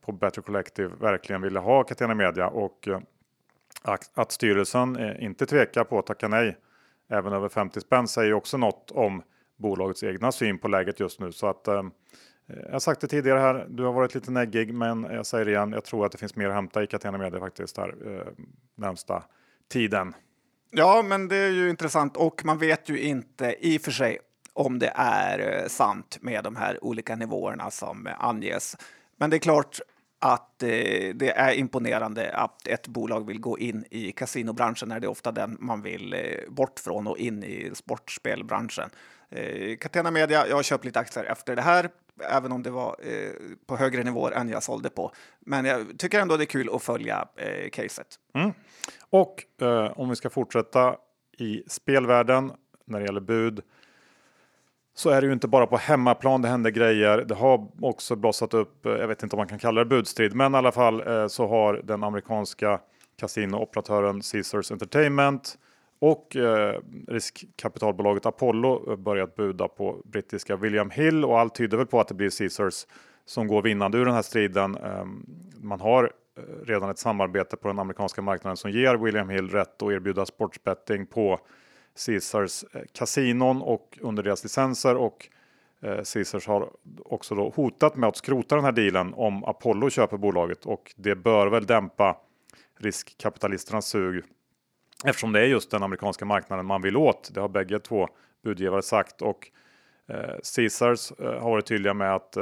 på 0.00 0.12
Better 0.12 0.42
Collective 0.42 0.94
verkligen 1.00 1.42
ville 1.42 1.58
ha 1.58 1.84
Catena 1.84 2.14
Media 2.14 2.48
och 2.48 2.88
att 4.14 4.32
styrelsen 4.32 4.96
eh, 4.96 5.24
inte 5.24 5.46
tvekar 5.46 5.84
på 5.84 5.98
att 5.98 6.06
tacka 6.06 6.28
nej 6.28 6.56
även 7.08 7.32
över 7.32 7.48
50 7.48 7.80
spänn 7.80 8.08
säger 8.08 8.32
också 8.32 8.56
något 8.56 8.90
om 8.90 9.22
bolagets 9.56 10.02
egna 10.02 10.32
syn 10.32 10.58
på 10.58 10.68
läget 10.68 11.00
just 11.00 11.20
nu. 11.20 11.32
Så 11.32 11.46
att, 11.46 11.68
ehm, 11.68 11.90
eh, 12.48 12.56
jag 12.64 12.72
har 12.72 12.78
sagt 12.78 13.00
det 13.00 13.06
tidigare 13.08 13.38
här, 13.38 13.66
du 13.68 13.82
har 13.84 13.92
varit 13.92 14.14
lite 14.14 14.30
neggig 14.30 14.74
men 14.74 15.02
jag 15.02 15.26
säger 15.26 15.44
det 15.44 15.50
igen, 15.50 15.72
jag 15.72 15.84
tror 15.84 16.06
att 16.06 16.12
det 16.12 16.18
finns 16.18 16.36
mer 16.36 16.48
att 16.48 16.54
hämta 16.54 16.82
i 16.82 16.86
Catena 16.86 17.18
Media 17.18 17.40
faktiskt 17.40 17.76
här 17.76 17.94
eh, 18.06 18.44
närmsta 18.74 19.22
tiden. 19.72 20.14
Ja, 20.70 21.02
men 21.02 21.28
det 21.28 21.36
är 21.36 21.50
ju 21.50 21.70
intressant 21.70 22.16
och 22.16 22.44
man 22.44 22.58
vet 22.58 22.88
ju 22.88 23.00
inte 23.00 23.56
i 23.60 23.78
och 23.78 23.82
för 23.82 23.90
sig 23.90 24.18
om 24.52 24.78
det 24.78 24.92
är 24.94 25.62
eh, 25.62 25.68
sant 25.68 26.18
med 26.20 26.44
de 26.44 26.56
här 26.56 26.84
olika 26.84 27.16
nivåerna 27.16 27.70
som 27.70 28.08
anges. 28.18 28.76
Men 29.16 29.30
det 29.30 29.36
är 29.36 29.38
klart, 29.38 29.80
att 30.24 30.62
eh, 30.62 31.14
det 31.14 31.32
är 31.36 31.52
imponerande 31.52 32.32
att 32.32 32.66
ett 32.66 32.88
bolag 32.88 33.26
vill 33.26 33.40
gå 33.40 33.58
in 33.58 33.84
i 33.90 34.12
kasinobranschen 34.12 34.88
när 34.88 35.00
det 35.00 35.06
är 35.06 35.10
ofta 35.10 35.32
den 35.32 35.56
man 35.60 35.82
vill 35.82 36.14
eh, 36.14 36.20
bort 36.48 36.80
från 36.80 37.06
och 37.06 37.18
in 37.18 37.44
i 37.44 37.70
sportspelbranschen. 37.74 38.90
Eh, 39.30 39.76
Catena 39.76 40.10
Media, 40.10 40.46
jag 40.48 40.56
har 40.56 40.62
köpt 40.62 40.84
lite 40.84 41.00
aktier 41.00 41.24
efter 41.24 41.56
det 41.56 41.62
här, 41.62 41.90
även 42.30 42.52
om 42.52 42.62
det 42.62 42.70
var 42.70 42.96
eh, 43.02 43.32
på 43.66 43.76
högre 43.76 44.02
nivåer 44.02 44.32
än 44.32 44.48
jag 44.48 44.62
sålde 44.62 44.90
på. 44.90 45.12
Men 45.40 45.64
jag 45.64 45.98
tycker 45.98 46.20
ändå 46.20 46.36
det 46.36 46.44
är 46.44 46.46
kul 46.46 46.68
att 46.72 46.82
följa 46.82 47.28
eh, 47.36 47.70
caset. 47.70 48.06
Mm. 48.34 48.52
Och 49.10 49.44
eh, 49.60 50.00
om 50.00 50.08
vi 50.08 50.16
ska 50.16 50.30
fortsätta 50.30 50.96
i 51.38 51.62
spelvärlden 51.66 52.52
när 52.84 53.00
det 53.00 53.06
gäller 53.06 53.20
bud 53.20 53.62
så 54.94 55.10
är 55.10 55.20
det 55.20 55.26
ju 55.26 55.32
inte 55.32 55.48
bara 55.48 55.66
på 55.66 55.76
hemmaplan 55.76 56.42
det 56.42 56.48
händer 56.48 56.70
grejer. 56.70 57.18
Det 57.18 57.34
har 57.34 57.68
också 57.80 58.16
blossat 58.16 58.54
upp, 58.54 58.86
eh, 58.86 58.92
jag 58.92 59.08
vet 59.08 59.22
inte 59.22 59.36
om 59.36 59.38
man 59.38 59.48
kan 59.48 59.58
kalla 59.58 59.80
det 59.80 59.86
budstrid, 59.86 60.34
men 60.34 60.54
i 60.54 60.58
alla 60.58 60.72
fall 60.72 61.06
eh, 61.06 61.26
så 61.26 61.46
har 61.46 61.80
den 61.84 62.04
amerikanska 62.04 62.80
kasinooperatören 63.16 64.20
Caesars 64.20 64.72
Entertainment 64.72 65.58
och 65.98 66.36
eh, 66.36 66.80
riskkapitalbolaget 67.08 68.26
Apollo 68.26 68.90
eh, 68.90 68.96
börjat 68.96 69.36
buda 69.36 69.68
på 69.68 70.02
brittiska 70.04 70.56
William 70.56 70.90
Hill 70.90 71.24
och 71.24 71.40
allt 71.40 71.54
tyder 71.54 71.76
väl 71.76 71.86
på 71.86 72.00
att 72.00 72.08
det 72.08 72.14
blir 72.14 72.38
Caesars 72.38 72.86
som 73.26 73.46
går 73.46 73.62
vinnande 73.62 73.98
ur 73.98 74.04
den 74.04 74.14
här 74.14 74.22
striden. 74.22 74.76
Ehm, 74.76 75.26
man 75.60 75.80
har 75.80 76.12
redan 76.64 76.90
ett 76.90 76.98
samarbete 76.98 77.56
på 77.56 77.68
den 77.68 77.78
amerikanska 77.78 78.22
marknaden 78.22 78.56
som 78.56 78.70
ger 78.70 78.94
William 78.94 79.28
Hill 79.28 79.50
rätt 79.50 79.82
att 79.82 79.92
erbjuda 79.92 80.26
sportsbetting 80.26 81.06
på 81.06 81.40
Caesars 82.06 82.64
eh, 82.72 82.82
kasinon 82.92 83.62
och 83.62 83.98
under 84.00 84.22
deras 84.22 84.42
licenser 84.42 84.96
och 84.96 85.28
eh, 85.82 85.96
Caesars 85.96 86.46
har 86.46 86.70
också 87.04 87.34
då 87.34 87.52
hotat 87.56 87.96
med 87.96 88.08
att 88.08 88.16
skrota 88.16 88.54
den 88.54 88.64
här 88.64 88.72
dealen 88.72 89.14
om 89.14 89.44
Apollo 89.44 89.90
köper 89.90 90.16
bolaget 90.16 90.66
och 90.66 90.94
det 90.96 91.14
bör 91.14 91.46
väl 91.46 91.66
dämpa 91.66 92.16
riskkapitalisternas 92.78 93.86
sug 93.86 94.24
eftersom 95.04 95.32
det 95.32 95.40
är 95.40 95.44
just 95.46 95.70
den 95.70 95.82
amerikanska 95.82 96.24
marknaden 96.24 96.66
man 96.66 96.82
vill 96.82 96.96
åt. 96.96 97.30
Det 97.34 97.40
har 97.40 97.48
bägge 97.48 97.78
två 97.78 98.08
budgivare 98.44 98.82
sagt 98.82 99.22
och 99.22 99.50
eh, 100.08 100.34
Caesars 100.56 101.12
eh, 101.12 101.42
har 101.42 101.50
varit 101.50 101.66
tydliga 101.66 101.94
med 101.94 102.14
att 102.14 102.36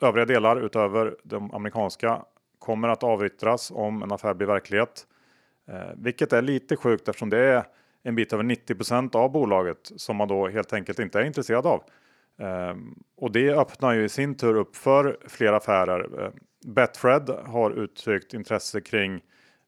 övriga 0.00 0.26
delar 0.26 0.60
utöver 0.60 1.16
de 1.24 1.54
amerikanska 1.54 2.22
kommer 2.58 2.88
att 2.88 3.02
avyttras 3.02 3.70
om 3.70 4.02
en 4.02 4.12
affär 4.12 4.34
blir 4.34 4.46
verklighet. 4.46 5.06
vilket 5.94 6.32
är 6.32 6.42
lite 6.42 6.76
sjukt 6.76 7.08
eftersom 7.08 7.30
det 7.30 7.38
är 7.38 7.64
en 8.02 8.14
bit 8.14 8.32
över 8.32 8.44
90% 8.44 9.16
av 9.16 9.32
bolaget 9.32 9.92
som 9.96 10.16
man 10.16 10.28
då 10.28 10.48
helt 10.48 10.72
enkelt 10.72 10.98
inte 10.98 11.20
är 11.20 11.24
intresserad 11.24 11.66
av. 11.66 11.82
Ehm, 12.38 12.94
och 13.16 13.32
det 13.32 13.50
öppnar 13.50 13.92
ju 13.92 14.04
i 14.04 14.08
sin 14.08 14.34
tur 14.34 14.54
upp 14.54 14.76
för 14.76 15.18
fler 15.28 15.52
affärer. 15.52 16.26
Ehm, 16.26 16.32
Betfred 16.66 17.30
har 17.46 17.70
uttryckt 17.70 18.34
intresse 18.34 18.80
kring 18.80 19.20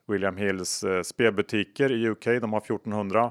William 0.09 0.37
Hills 0.37 0.85
eh, 0.85 1.03
spelbutiker 1.03 1.93
i 1.93 2.09
UK. 2.09 2.25
De 2.25 2.53
har 2.53 2.61
1400. 2.61 3.31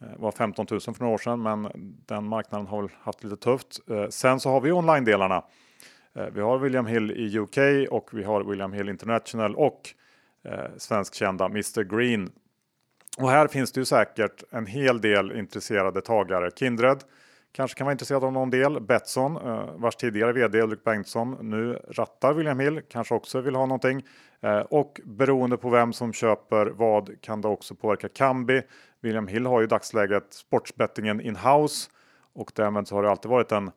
Ehm, 0.00 0.08
det 0.12 0.18
var 0.18 0.32
15 0.32 0.66
000 0.70 0.80
för 0.80 1.00
några 1.00 1.14
år 1.14 1.18
sedan, 1.18 1.42
men 1.42 1.68
den 2.06 2.24
marknaden 2.24 2.66
har 2.66 2.82
väl 2.82 2.90
haft 3.00 3.24
lite 3.24 3.36
tufft. 3.36 3.80
Sen 4.10 4.40
så 4.40 4.50
har 4.50 4.60
vi 4.60 4.72
online-delarna. 4.72 5.44
Vi 6.32 6.40
har 6.40 6.58
William 6.58 6.86
Hill 6.86 7.10
i 7.10 7.38
UK 7.38 7.88
och 7.90 8.08
vi 8.12 8.22
har 8.24 8.44
William 8.44 8.72
Hill 8.72 8.88
International 8.88 9.56
och 9.56 9.80
eh, 10.44 10.76
svenskkända 10.76 11.46
Mr 11.46 11.82
Green 11.82 12.30
och 13.18 13.30
här 13.30 13.48
finns 13.48 13.72
det 13.72 13.80
ju 13.80 13.84
säkert 13.84 14.42
en 14.50 14.66
hel 14.66 15.00
del 15.00 15.32
intresserade 15.32 16.00
tagare. 16.00 16.50
Kindred 16.56 16.98
kanske 17.52 17.78
kan 17.78 17.84
vara 17.84 17.92
intresserad 17.92 18.24
av 18.24 18.32
någon 18.32 18.50
del. 18.50 18.80
Betsson, 18.80 19.36
eh, 19.36 19.70
vars 19.76 19.96
tidigare 19.96 20.32
vd 20.32 20.62
Ulrik 20.62 20.84
Bengtsson 20.84 21.50
nu 21.50 21.78
rattar 21.88 22.32
William 22.32 22.58
Hill, 22.58 22.80
kanske 22.90 23.14
också 23.14 23.40
vill 23.40 23.54
ha 23.54 23.66
någonting. 23.66 24.02
Eh, 24.40 24.58
och 24.58 25.00
beroende 25.04 25.56
på 25.56 25.70
vem 25.70 25.92
som 25.92 26.12
köper 26.12 26.66
vad 26.66 27.20
kan 27.20 27.40
det 27.40 27.48
också 27.48 27.74
påverka 27.74 28.08
Kambi. 28.08 28.62
William 29.00 29.26
Hill 29.26 29.46
har 29.46 29.60
ju 29.60 29.64
i 29.64 29.68
dagsläget 29.68 30.32
sportsbettingen 30.34 31.20
in-house 31.20 31.90
och 32.34 32.52
därmed 32.54 32.88
så 32.88 32.94
har 32.94 33.02
det 33.02 33.10
alltid 33.10 33.30
varit 33.30 33.52
en 33.52 33.70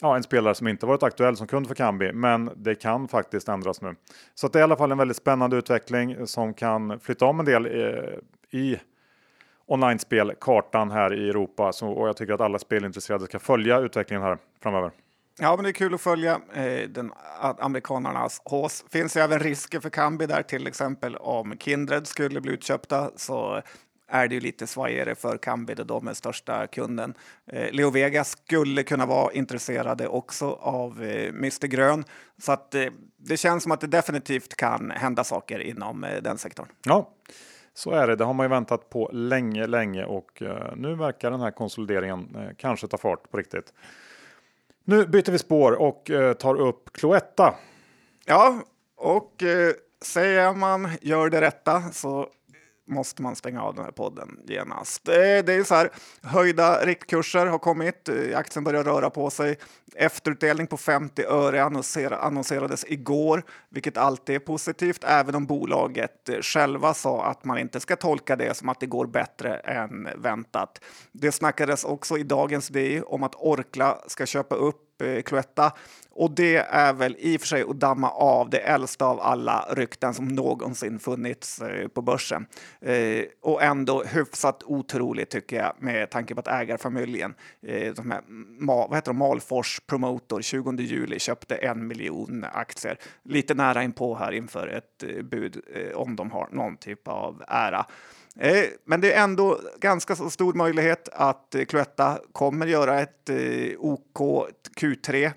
ja, 0.00 0.16
en 0.16 0.22
spelare 0.22 0.54
som 0.54 0.68
inte 0.68 0.86
varit 0.86 1.02
aktuell 1.02 1.36
som 1.36 1.46
kund 1.46 1.68
för 1.68 1.74
Kambi, 1.74 2.12
men 2.12 2.50
det 2.56 2.74
kan 2.74 3.08
faktiskt 3.08 3.48
ändras 3.48 3.82
nu. 3.82 3.94
Så 4.34 4.48
det 4.48 4.58
är 4.58 4.60
i 4.60 4.62
alla 4.62 4.76
fall 4.76 4.92
en 4.92 4.98
väldigt 4.98 5.16
spännande 5.16 5.56
utveckling 5.56 6.26
som 6.26 6.54
kan 6.54 7.00
flytta 7.00 7.24
om 7.24 7.40
en 7.40 7.46
del 7.46 7.66
eh, 7.66 8.18
i 8.50 8.78
online-spelkartan 9.66 10.90
här 10.90 11.14
i 11.14 11.28
Europa. 11.28 11.72
Så, 11.72 11.88
och 11.88 12.08
jag 12.08 12.16
tycker 12.16 12.32
att 12.32 12.40
alla 12.40 12.58
spelintresserade 12.58 13.24
ska 13.24 13.38
följa 13.38 13.78
utvecklingen 13.78 14.22
här 14.22 14.38
framöver. 14.62 14.90
Ja, 15.38 15.56
men 15.56 15.64
det 15.64 15.70
är 15.70 15.72
kul 15.72 15.94
att 15.94 16.00
följa 16.00 16.40
eh, 16.54 16.88
den 16.88 17.12
amerikanernas 17.58 18.42
hås. 18.44 18.84
Finns 18.90 19.16
även 19.16 19.38
risker 19.40 19.80
för 19.80 19.90
Kambi 19.90 20.26
där 20.26 20.42
till 20.42 20.66
exempel 20.66 21.16
om 21.16 21.58
Kindred 21.58 22.06
skulle 22.06 22.40
bli 22.40 22.52
utköpta 22.52 23.10
så 23.16 23.62
är 24.08 24.28
det 24.28 24.34
ju 24.34 24.40
lite 24.40 24.66
svajigare 24.66 25.14
för 25.14 25.38
Kambi 25.38 25.74
då 25.74 25.84
de 25.84 26.08
är 26.08 26.14
största 26.14 26.66
kunden. 26.66 27.14
Eh, 27.46 27.72
Leo 27.72 27.90
Vegas 27.90 28.30
skulle 28.30 28.82
kunna 28.82 29.06
vara 29.06 29.32
intresserade 29.32 30.08
också 30.08 30.50
av 30.60 31.02
eh, 31.02 31.28
Mr 31.28 31.66
Grön 31.66 32.04
så 32.38 32.52
att 32.52 32.74
eh, 32.74 32.86
det 33.16 33.36
känns 33.36 33.62
som 33.62 33.72
att 33.72 33.80
det 33.80 33.86
definitivt 33.86 34.56
kan 34.56 34.90
hända 34.90 35.24
saker 35.24 35.58
inom 35.58 36.04
eh, 36.04 36.22
den 36.22 36.38
sektorn. 36.38 36.68
Ja, 36.84 37.10
så 37.76 37.90
är 37.90 38.06
det. 38.06 38.16
Det 38.16 38.24
har 38.24 38.34
man 38.34 38.44
ju 38.44 38.48
väntat 38.50 38.90
på 38.90 39.10
länge, 39.12 39.66
länge 39.66 40.04
och 40.04 40.42
eh, 40.42 40.76
nu 40.76 40.94
verkar 40.94 41.30
den 41.30 41.40
här 41.40 41.50
konsolideringen 41.50 42.36
eh, 42.36 42.56
kanske 42.56 42.88
ta 42.88 42.98
fart 42.98 43.30
på 43.30 43.36
riktigt. 43.36 43.72
Nu 44.84 45.06
byter 45.06 45.30
vi 45.30 45.38
spår 45.38 45.72
och 45.72 46.10
eh, 46.10 46.32
tar 46.32 46.54
upp 46.54 46.92
Cloetta. 46.92 47.54
Ja, 48.26 48.62
och 48.96 49.42
säger 50.02 50.54
man 50.54 50.88
gör 51.00 51.30
det 51.30 51.40
rätta 51.40 51.82
så 51.92 52.28
måste 52.86 53.22
man 53.22 53.36
stänga 53.36 53.62
av 53.62 53.74
den 53.74 53.84
här 53.84 53.90
podden 53.90 54.40
genast. 54.46 55.04
Det, 55.04 55.52
är 55.52 55.64
så 55.64 55.74
här, 55.74 55.90
höjda 56.22 56.86
riktkurser 56.86 57.46
har 57.46 57.58
kommit, 57.58 58.08
eh, 58.08 58.38
aktien 58.38 58.64
börjar 58.64 58.84
röra 58.84 59.10
på 59.10 59.30
sig. 59.30 59.58
Efterutdelning 59.94 60.66
på 60.66 60.76
50 60.76 61.24
öre 61.24 61.64
annonserades 62.20 62.84
igår, 62.88 63.42
vilket 63.68 63.96
alltid 63.96 64.34
är 64.34 64.40
positivt, 64.40 65.04
även 65.04 65.34
om 65.34 65.46
bolaget 65.46 66.28
eh, 66.28 66.40
själva 66.40 66.94
sa 66.94 67.24
att 67.24 67.44
man 67.44 67.58
inte 67.58 67.80
ska 67.80 67.96
tolka 67.96 68.36
det 68.36 68.56
som 68.56 68.68
att 68.68 68.80
det 68.80 68.86
går 68.86 69.06
bättre 69.06 69.56
än 69.56 70.08
väntat. 70.16 70.80
Det 71.12 71.32
snackades 71.32 71.84
också 71.84 72.18
i 72.18 72.22
dagens 72.22 72.68
DI 72.68 73.02
om 73.06 73.22
att 73.22 73.34
Orkla 73.34 73.98
ska 74.06 74.26
köpa 74.26 74.54
upp 74.54 74.85
Typ, 74.98 75.16
eh, 75.16 75.22
Cloetta 75.22 75.72
och 76.10 76.30
det 76.30 76.56
är 76.56 76.92
väl 76.92 77.16
i 77.18 77.36
och 77.36 77.40
för 77.40 77.48
sig 77.48 77.62
att 77.62 77.80
damma 77.80 78.10
av 78.10 78.50
det 78.50 78.58
äldsta 78.58 79.04
av 79.04 79.20
alla 79.20 79.66
rykten 79.70 80.14
som 80.14 80.28
någonsin 80.28 80.98
funnits 80.98 81.60
eh, 81.60 81.88
på 81.88 82.02
börsen. 82.02 82.46
Eh, 82.80 83.24
och 83.42 83.62
ändå 83.62 84.02
hyfsat 84.02 84.62
otroligt 84.64 85.30
tycker 85.30 85.56
jag 85.56 85.72
med 85.78 86.10
tanke 86.10 86.34
på 86.34 86.40
att 86.40 86.48
ägarfamiljen, 86.48 87.34
de 87.96 88.10
här, 88.10 88.20
vad 88.66 88.94
heter 88.94 89.12
de, 89.12 89.18
Malfors 89.18 89.80
Promotor, 89.86 90.42
20 90.42 90.72
juli 90.82 91.18
köpte 91.18 91.56
en 91.56 91.86
miljon 91.86 92.44
aktier. 92.52 92.98
Lite 93.22 93.54
nära 93.54 93.82
inpå 93.82 94.14
här 94.14 94.32
inför 94.32 94.68
ett 94.68 95.24
bud 95.24 95.60
om 95.94 96.16
de 96.16 96.30
har 96.30 96.48
någon 96.52 96.76
typ 96.76 97.08
av 97.08 97.42
ära. 97.48 97.86
Eh, 98.40 98.64
men 98.84 99.00
det 99.00 99.12
är 99.12 99.22
ändå 99.22 99.60
ganska 99.80 100.16
så 100.16 100.30
stor 100.30 100.54
möjlighet 100.54 101.08
att 101.12 101.54
eh, 101.54 101.64
Cloetta 101.64 102.18
kommer 102.32 102.66
göra 102.66 103.00
ett 103.00 103.30
eh, 103.30 103.36
OK 103.78 104.48
Q3 104.76 105.32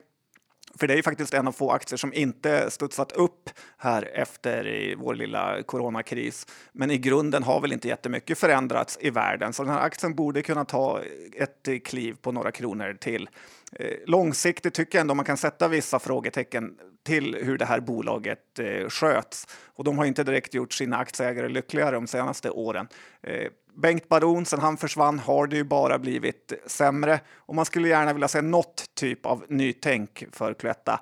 för 0.80 0.88
det 0.88 0.94
är 0.94 0.98
ju 0.98 1.04
faktiskt 1.04 1.34
en 1.34 1.48
av 1.48 1.52
få 1.52 1.72
aktier 1.72 1.98
som 1.98 2.14
inte 2.14 2.72
studsat 2.72 3.12
upp 3.12 3.50
här 3.78 4.10
efter 4.14 4.96
vår 4.98 5.16
lilla 5.16 5.64
coronakris. 5.64 6.48
Men 6.72 6.92
i 6.92 6.98
grunden 6.98 7.44
har 7.44 7.62
väl 7.62 7.72
inte 7.72 7.88
jättemycket 7.88 8.38
förändrats 8.38 8.98
i 9.02 9.10
världen, 9.10 9.54
så 9.54 9.64
den 9.64 9.74
här 9.74 9.82
aktien 9.82 10.16
borde 10.16 10.42
kunna 10.42 10.66
ta 10.66 11.02
ett 11.36 11.86
kliv 11.86 12.16
på 12.22 12.32
några 12.32 12.52
kronor 12.52 12.98
till. 13.00 13.30
Eh, 13.72 13.98
långsiktigt 14.06 14.74
tycker 14.74 14.98
jag 14.98 15.02
ändå 15.02 15.16
man 15.16 15.26
kan 15.26 15.38
sätta 15.38 15.68
vissa 15.68 16.00
frågetecken 16.00 16.78
till 17.04 17.38
hur 17.42 17.58
det 17.58 17.66
här 17.66 17.80
bolaget 17.80 18.60
eh, 18.60 18.90
sköts. 18.90 19.48
Och 19.66 19.84
de 19.84 19.98
har 19.98 20.06
inte 20.06 20.24
direkt 20.24 20.54
gjort 20.54 20.74
sina 20.74 20.98
aktieägare 20.98 21.50
lyckligare 21.50 21.96
de 21.96 22.08
senaste 22.08 22.50
åren. 22.50 22.88
Eh, 23.22 23.48
Bengt 23.76 24.10
Baron, 24.10 24.46
sen 24.46 24.60
han 24.60 24.78
försvann, 24.78 25.20
har 25.20 25.48
det 25.48 25.56
ju 25.56 25.64
bara 25.64 26.00
blivit 26.00 26.54
sämre 26.66 27.20
och 27.36 27.56
man 27.56 27.66
skulle 27.66 27.88
gärna 27.88 28.14
vilja 28.14 28.28
se 28.28 28.42
något 28.42 28.86
typ 28.94 29.26
av 29.26 29.46
nytänk 29.50 30.24
för 30.32 30.54
Cloetta. 30.54 31.00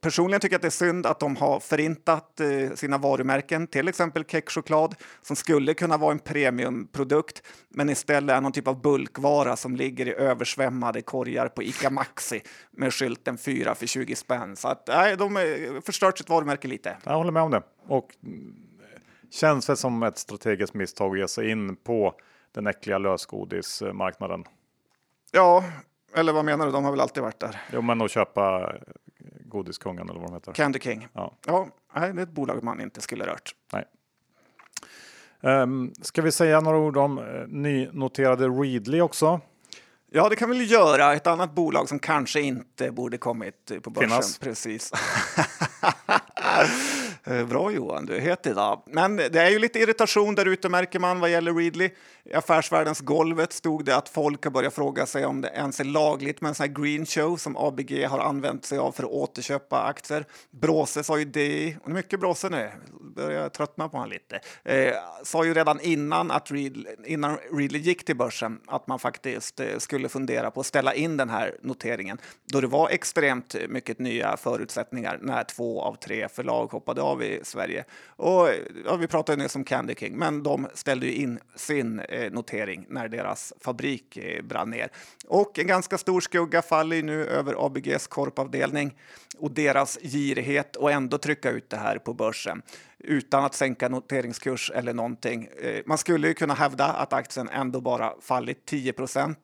Personligen 0.00 0.40
tycker 0.40 0.54
jag 0.54 0.58
att 0.58 0.62
det 0.62 0.68
är 0.68 0.70
synd 0.70 1.06
att 1.06 1.20
de 1.20 1.36
har 1.36 1.60
förintat 1.60 2.40
eh, 2.40 2.74
sina 2.74 2.98
varumärken, 2.98 3.66
till 3.66 3.88
exempel 3.88 4.24
kexchoklad 4.24 4.94
som 5.22 5.36
skulle 5.36 5.74
kunna 5.74 5.96
vara 5.96 6.12
en 6.12 6.18
premiumprodukt, 6.18 7.42
men 7.68 7.90
istället 7.90 8.36
är 8.36 8.40
någon 8.40 8.52
typ 8.52 8.68
av 8.68 8.82
bulkvara 8.82 9.56
som 9.56 9.76
ligger 9.76 10.08
i 10.08 10.14
översvämmade 10.14 11.02
korgar 11.02 11.48
på 11.48 11.62
Ica 11.62 11.90
Maxi 11.90 12.42
med 12.70 12.94
skylten 12.94 13.38
4 13.38 13.74
för 13.74 13.86
20 13.86 14.16
spänn. 14.16 14.56
Så 14.56 14.68
att, 14.68 14.84
nej, 14.88 15.16
de 15.16 15.36
har 15.36 15.80
förstört 15.80 16.18
sitt 16.18 16.28
varumärke 16.28 16.68
lite. 16.68 16.96
Jag 17.04 17.14
håller 17.14 17.32
med 17.32 17.42
om 17.42 17.50
det. 17.50 17.62
Och 17.88 18.08
Känns 19.32 19.66
det 19.66 19.76
som 19.76 20.02
ett 20.02 20.18
strategiskt 20.18 20.74
misstag 20.74 21.12
att 21.12 21.18
ge 21.18 21.28
sig 21.28 21.50
in 21.50 21.76
på 21.76 22.14
den 22.54 22.66
äckliga 22.66 22.98
lösgodismarknaden? 22.98 24.44
Ja, 25.30 25.64
eller 26.14 26.32
vad 26.32 26.44
menar 26.44 26.66
du? 26.66 26.72
De 26.72 26.84
har 26.84 26.90
väl 26.90 27.00
alltid 27.00 27.22
varit 27.22 27.40
där? 27.40 27.60
Jo, 27.72 27.82
men 27.82 28.02
att 28.02 28.10
köpa 28.10 28.74
Godiskungen 29.52 30.10
eller 30.10 30.20
vad 30.20 30.30
de 30.30 30.34
heter. 30.34 30.52
Candy 30.52 30.78
King. 30.78 31.08
Ja, 31.12 31.36
ja 31.46 31.68
nej, 31.94 32.12
det 32.12 32.20
är 32.20 32.22
ett 32.22 32.32
bolag 32.32 32.62
man 32.62 32.80
inte 32.80 33.00
skulle 33.00 33.26
rört. 33.26 33.54
Nej. 33.72 33.84
Um, 35.40 35.92
ska 36.02 36.22
vi 36.22 36.32
säga 36.32 36.60
några 36.60 36.78
ord 36.78 36.96
om 36.96 37.18
uh, 37.18 37.48
nynoterade 37.48 38.48
Readly 38.48 39.00
också? 39.00 39.40
Ja, 40.10 40.28
det 40.28 40.36
kan 40.36 40.50
vi 40.50 40.64
göra. 40.64 41.14
Ett 41.14 41.26
annat 41.26 41.54
bolag 41.54 41.88
som 41.88 41.98
kanske 41.98 42.40
inte 42.40 42.90
borde 42.90 43.18
kommit 43.18 43.72
på 43.82 43.90
börsen. 43.90 44.10
Finnas. 44.10 44.38
Precis. 44.38 44.92
Eh, 47.26 47.46
bra 47.46 47.72
Johan, 47.72 48.06
du 48.06 48.16
är 48.16 48.20
het 48.20 48.46
idag. 48.46 48.82
Men 48.86 49.16
det 49.16 49.36
är 49.40 49.50
ju 49.50 49.58
lite 49.58 49.78
irritation 49.78 50.34
där 50.34 50.46
ute 50.46 50.68
märker 50.68 50.98
man 50.98 51.20
vad 51.20 51.30
gäller 51.30 51.54
Readly. 51.54 51.90
I 52.24 52.34
Affärsvärldens 52.34 53.00
golvet 53.00 53.52
stod 53.52 53.84
det 53.84 53.96
att 53.96 54.08
folk 54.08 54.44
har 54.44 54.50
börjat 54.50 54.74
fråga 54.74 55.06
sig 55.06 55.26
om 55.26 55.40
det 55.40 55.48
ens 55.48 55.80
är 55.80 55.84
lagligt 55.84 56.40
med 56.40 56.48
en 56.48 56.54
sån 56.54 56.66
här 56.66 56.82
green 56.82 57.06
show 57.06 57.36
som 57.36 57.56
ABG 57.56 58.04
har 58.04 58.18
använt 58.18 58.64
sig 58.64 58.78
av 58.78 58.92
för 58.92 59.02
att 59.02 59.10
återköpa 59.10 59.82
aktier. 59.82 60.26
Bråse 60.50 61.04
sa 61.04 61.18
ju 61.18 61.24
det, 61.24 61.76
och 61.84 61.90
mycket 61.90 62.20
Bråse 62.20 62.48
nu, 62.48 62.70
börjar 63.14 63.48
tröttna 63.48 63.88
på 63.88 63.96
honom 63.96 64.10
lite, 64.10 64.40
eh, 64.64 64.94
sa 65.22 65.44
ju 65.44 65.54
redan 65.54 65.80
innan 65.80 66.30
att 66.30 66.50
Readly, 66.50 66.84
innan 67.06 67.38
Readly 67.52 67.78
gick 67.78 68.04
till 68.04 68.16
börsen 68.16 68.60
att 68.66 68.86
man 68.86 68.98
faktiskt 68.98 69.60
eh, 69.60 69.78
skulle 69.78 70.08
fundera 70.08 70.50
på 70.50 70.60
att 70.60 70.66
ställa 70.66 70.94
in 70.94 71.16
den 71.16 71.30
här 71.30 71.56
noteringen 71.62 72.18
då 72.44 72.60
det 72.60 72.66
var 72.66 72.88
extremt 72.88 73.56
mycket 73.68 73.98
nya 73.98 74.36
förutsättningar 74.36 75.18
när 75.22 75.44
två 75.44 75.82
av 75.82 75.94
tre 75.94 76.28
förlag 76.28 76.72
hoppade 76.72 77.02
av 77.02 77.11
har 77.16 77.22
i 77.22 77.40
Sverige. 77.42 77.84
Och 78.16 78.48
ja, 78.84 78.96
vi 78.96 79.06
pratade 79.06 79.42
nyss 79.42 79.56
om 79.56 79.64
Candy 79.64 79.94
King, 79.94 80.16
men 80.16 80.42
de 80.42 80.68
ställde 80.74 81.06
ju 81.06 81.12
in 81.12 81.38
sin 81.56 82.00
eh, 82.00 82.32
notering 82.32 82.86
när 82.88 83.08
deras 83.08 83.52
fabrik 83.60 84.16
eh, 84.16 84.42
brann 84.42 84.70
ner. 84.70 84.90
Och 85.26 85.58
en 85.58 85.66
ganska 85.66 85.98
stor 85.98 86.20
skugga 86.20 86.62
faller 86.62 87.02
nu 87.02 87.26
över 87.26 87.66
ABGs 87.66 88.06
korpavdelning 88.06 88.94
och 89.38 89.50
deras 89.50 89.98
girighet 90.02 90.76
och 90.76 90.92
ändå 90.92 91.18
trycka 91.18 91.50
ut 91.50 91.70
det 91.70 91.76
här 91.76 91.98
på 91.98 92.14
börsen 92.14 92.62
utan 92.98 93.44
att 93.44 93.54
sänka 93.54 93.88
noteringskurs 93.88 94.70
eller 94.74 94.94
någonting. 94.94 95.48
Eh, 95.62 95.82
man 95.86 95.98
skulle 95.98 96.28
ju 96.28 96.34
kunna 96.34 96.54
hävda 96.54 96.86
att 96.86 97.12
aktien 97.12 97.48
ändå 97.48 97.80
bara 97.80 98.14
fallit 98.20 98.70
10% 98.70 99.36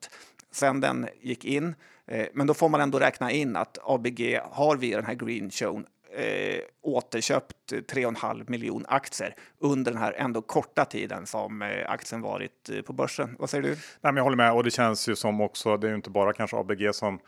sen 0.50 0.80
den 0.80 1.08
gick 1.20 1.44
in. 1.44 1.74
Eh, 2.06 2.26
men 2.32 2.46
då 2.46 2.54
får 2.54 2.68
man 2.68 2.80
ändå 2.80 2.98
räkna 2.98 3.30
in 3.30 3.56
att 3.56 3.78
ABG 3.82 4.40
har 4.50 4.76
via 4.76 4.96
den 4.96 5.06
här 5.06 5.14
green 5.14 5.50
shown 5.50 5.86
eh, 6.18 6.60
återköpt 6.82 7.72
3,5 7.72 8.50
miljon 8.50 8.84
aktier 8.88 9.34
under 9.58 9.92
den 9.92 10.00
här 10.00 10.12
ändå 10.12 10.42
korta 10.42 10.84
tiden 10.84 11.26
som 11.26 11.62
eh, 11.62 11.90
aktien 11.90 12.20
varit 12.20 12.70
eh, 12.70 12.80
på 12.80 12.92
börsen. 12.92 13.36
Vad 13.38 13.50
säger 13.50 13.62
du? 13.62 13.68
Nej, 13.68 13.78
men 14.00 14.16
jag 14.16 14.24
håller 14.24 14.36
med 14.36 14.52
och 14.52 14.64
det 14.64 14.70
känns 14.70 15.08
ju 15.08 15.16
som 15.16 15.40
också. 15.40 15.76
Det 15.76 15.86
är 15.86 15.88
ju 15.88 15.96
inte 15.96 16.10
bara 16.10 16.32
kanske 16.32 16.56
ABG 16.56 16.94
som 16.94 17.20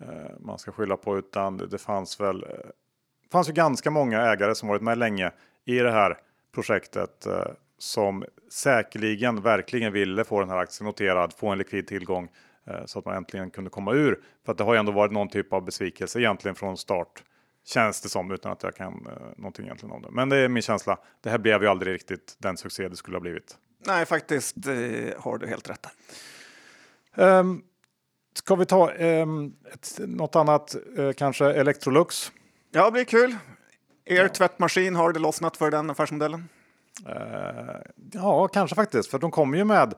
eh, 0.00 0.08
man 0.40 0.58
ska 0.58 0.72
skylla 0.72 0.96
på, 0.96 1.18
utan 1.18 1.56
det, 1.56 1.66
det 1.66 1.78
fanns 1.78 2.20
väl. 2.20 2.42
Eh, 2.42 2.48
fanns 3.32 3.48
ju 3.48 3.52
ganska 3.52 3.90
många 3.90 4.20
ägare 4.22 4.54
som 4.54 4.68
varit 4.68 4.82
med 4.82 4.98
länge 4.98 5.30
i 5.64 5.78
det 5.78 5.92
här 5.92 6.18
projektet 6.54 7.26
eh, 7.26 7.46
som 7.78 8.24
säkerligen 8.50 9.42
verkligen 9.42 9.92
ville 9.92 10.24
få 10.24 10.40
den 10.40 10.48
här 10.48 10.58
aktien 10.58 10.86
noterad, 10.86 11.32
få 11.32 11.48
en 11.48 11.58
likvid 11.58 11.86
tillgång 11.86 12.28
eh, 12.66 12.84
så 12.86 12.98
att 12.98 13.04
man 13.04 13.16
äntligen 13.16 13.50
kunde 13.50 13.70
komma 13.70 13.92
ur. 13.92 14.20
För 14.44 14.52
att 14.52 14.58
det 14.58 14.64
har 14.64 14.74
ju 14.74 14.78
ändå 14.78 14.92
varit 14.92 15.12
någon 15.12 15.28
typ 15.28 15.52
av 15.52 15.64
besvikelse 15.64 16.20
egentligen 16.20 16.54
från 16.54 16.76
start. 16.76 17.22
Känns 17.64 18.00
det 18.00 18.08
som 18.08 18.30
utan 18.30 18.52
att 18.52 18.62
jag 18.62 18.76
kan 18.76 19.06
eh, 19.06 19.12
någonting 19.36 19.64
egentligen 19.64 19.94
om 19.94 20.02
det. 20.02 20.10
Men 20.10 20.28
det 20.28 20.36
är 20.36 20.48
min 20.48 20.62
känsla. 20.62 20.98
Det 21.20 21.30
här 21.30 21.38
blev 21.38 21.62
ju 21.62 21.68
aldrig 21.68 21.94
riktigt 21.94 22.36
den 22.38 22.56
succé 22.56 22.88
det 22.88 22.96
skulle 22.96 23.16
ha 23.16 23.20
blivit. 23.20 23.56
Nej, 23.86 24.06
faktiskt 24.06 24.56
eh, 24.66 25.22
har 25.22 25.38
du 25.38 25.46
helt 25.46 25.70
rätt. 25.70 25.86
Um, 27.16 27.62
ska 28.34 28.54
vi 28.54 28.66
ta 28.66 28.92
um, 28.92 29.56
ett, 29.72 29.98
något 29.98 30.36
annat, 30.36 30.76
uh, 30.98 31.12
kanske 31.12 31.52
Electrolux? 31.52 32.32
Ja, 32.70 32.84
det 32.84 32.90
blir 32.90 33.04
kul. 33.04 33.36
Er 34.04 34.22
ja. 34.22 34.28
tvättmaskin, 34.28 34.96
har 34.96 35.12
det 35.12 35.18
lossnat 35.18 35.56
för 35.56 35.70
den 35.70 35.90
affärsmodellen? 35.90 36.48
Uh, 37.08 37.76
ja, 38.12 38.48
kanske 38.48 38.76
faktiskt, 38.76 39.10
för 39.10 39.18
de 39.18 39.30
kommer 39.30 39.58
ju 39.58 39.64
med 39.64 39.94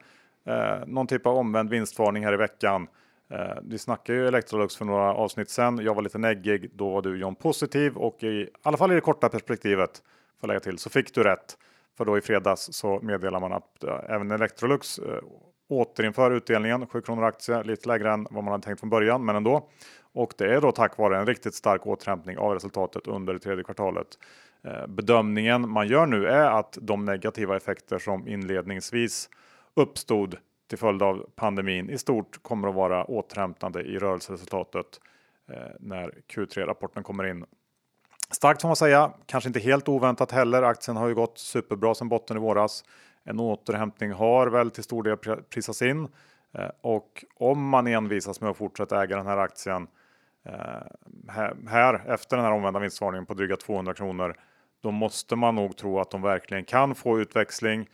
eh, 0.47 0.87
någon 0.87 1.07
typ 1.07 1.27
av 1.27 1.37
omvänd 1.37 1.71
vinstvarning 1.71 2.25
här 2.25 2.33
i 2.33 2.37
veckan. 2.37 2.89
Eh, 3.29 3.59
vi 3.63 3.79
snackade 3.79 4.19
ju 4.19 4.27
Electrolux 4.29 4.77
för 4.77 4.85
några 4.85 5.15
avsnitt 5.15 5.51
sedan. 5.51 5.79
Jag 5.83 5.95
var 5.95 6.03
lite 6.03 6.19
neggig. 6.19 6.71
Då 6.75 6.91
var 6.91 7.03
du 7.03 7.19
John 7.19 7.35
positiv 7.35 7.97
och 7.97 8.23
i, 8.23 8.27
i 8.27 8.49
alla 8.63 8.77
fall 8.77 8.93
i 8.93 8.95
det 8.95 9.01
korta 9.01 9.29
perspektivet 9.29 10.03
får 10.41 10.49
lägga 10.49 10.61
till 10.61 10.79
så 10.79 10.91
fick 10.91 11.15
du 11.15 11.23
rätt. 11.23 11.59
För 11.97 12.05
då 12.05 12.19
i 12.19 12.21
fredags 12.21 12.69
så 12.73 13.01
meddelar 13.03 13.41
man 13.41 13.53
att 13.53 13.85
eh, 13.85 13.99
även 14.09 14.31
Electrolux 14.31 14.99
eh, 14.99 15.23
återinför 15.69 16.31
utdelningen 16.31 16.87
7 16.87 17.01
kronor 17.01 17.25
aktie, 17.25 17.63
lite 17.63 17.89
lägre 17.89 18.13
än 18.13 18.27
vad 18.31 18.45
man 18.45 18.53
hade 18.53 18.65
tänkt 18.65 18.81
från 18.81 18.91
början, 18.91 19.25
men 19.25 19.37
ändå. 19.37 19.69
Och 20.13 20.35
det 20.39 20.55
är 20.55 20.61
då 20.61 20.73
tack 20.73 20.99
vare 20.99 21.19
en 21.19 21.27
riktigt 21.27 21.55
stark 21.55 21.87
återhämtning 21.87 22.39
av 22.39 22.53
resultatet 22.53 23.07
under 23.07 23.35
det 23.35 23.41
tredje 23.41 23.65
kvartalet. 23.65 24.07
Eh, 24.65 24.87
bedömningen 24.87 25.69
man 25.71 25.89
gör 25.89 26.07
nu 26.07 26.27
är 26.27 26.51
att 26.59 26.79
de 26.81 27.05
negativa 27.05 27.57
effekter 27.57 27.99
som 27.99 28.29
inledningsvis 28.29 29.29
uppstod 29.75 30.37
till 30.67 30.79
följd 30.79 31.03
av 31.03 31.27
pandemin 31.37 31.91
i 31.91 31.99
stort 31.99 32.43
kommer 32.43 32.69
att 32.69 32.75
vara 32.75 33.05
återhämtande 33.05 33.83
i 33.83 33.99
rörelseresultatet 33.99 35.01
eh, 35.49 35.57
när 35.81 36.15
Q3-rapporten 36.29 37.03
kommer 37.03 37.27
in. 37.27 37.45
Starkt 38.31 38.63
får 38.63 38.69
man 38.69 38.77
säga, 38.77 39.13
kanske 39.27 39.49
inte 39.49 39.61
helt 39.61 39.89
oväntat 39.89 40.33
heller. 40.33 40.63
Aktien 40.63 40.97
har 40.97 41.09
ju 41.09 41.15
gått 41.15 41.39
superbra 41.39 41.95
sedan 41.95 42.09
botten 42.09 42.37
i 42.37 42.41
våras. 42.41 42.85
En 43.25 43.41
återhämtning 43.41 44.13
har 44.13 44.47
väl 44.47 44.71
till 44.71 44.85
stor 44.85 45.03
del 45.03 45.17
prisats 45.43 45.83
in 45.83 46.09
eh, 46.53 46.71
och 46.81 47.25
om 47.37 47.69
man 47.69 47.87
envisas 47.87 48.41
med 48.41 48.51
att 48.51 48.57
fortsätta 48.57 49.03
äga 49.03 49.17
den 49.17 49.27
här 49.27 49.39
aktien 49.39 49.87
eh, 50.45 50.53
här 51.69 52.03
efter 52.07 52.37
den 52.37 52.45
här 52.45 52.53
omvända 52.53 52.81
vinstvarningen 52.81 53.27
på 53.27 53.35
dryga 53.35 53.57
200 53.57 53.95
kronor, 53.95 54.37
då 54.83 54.91
måste 54.91 55.37
man 55.37 55.55
nog 55.55 55.77
tro 55.77 56.01
att 56.01 56.11
de 56.11 56.23
verkligen 56.23 56.65
kan 56.65 56.95
få 56.95 57.21
utväxling 57.21 57.89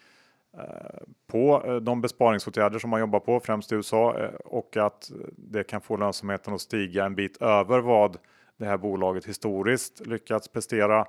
Eh, 0.59 1.03
på 1.27 1.63
eh, 1.67 1.77
de 1.77 2.01
besparingsåtgärder 2.01 2.79
som 2.79 2.91
man 2.91 3.01
jobbar 3.01 3.21
på, 3.21 3.41
främst 3.41 3.73
i 3.73 3.75
USA, 3.75 4.19
eh, 4.19 4.35
och 4.35 4.77
att 4.77 5.11
det 5.37 5.65
kan 5.65 5.81
få 5.81 5.97
lönsamheten 5.97 6.55
att 6.55 6.61
stiga 6.61 7.05
en 7.05 7.15
bit 7.15 7.43
över 7.43 7.81
vad 7.81 8.17
det 8.57 8.65
här 8.65 8.77
bolaget 8.77 9.27
historiskt 9.27 10.07
lyckats 10.07 10.49
prestera. 10.49 11.07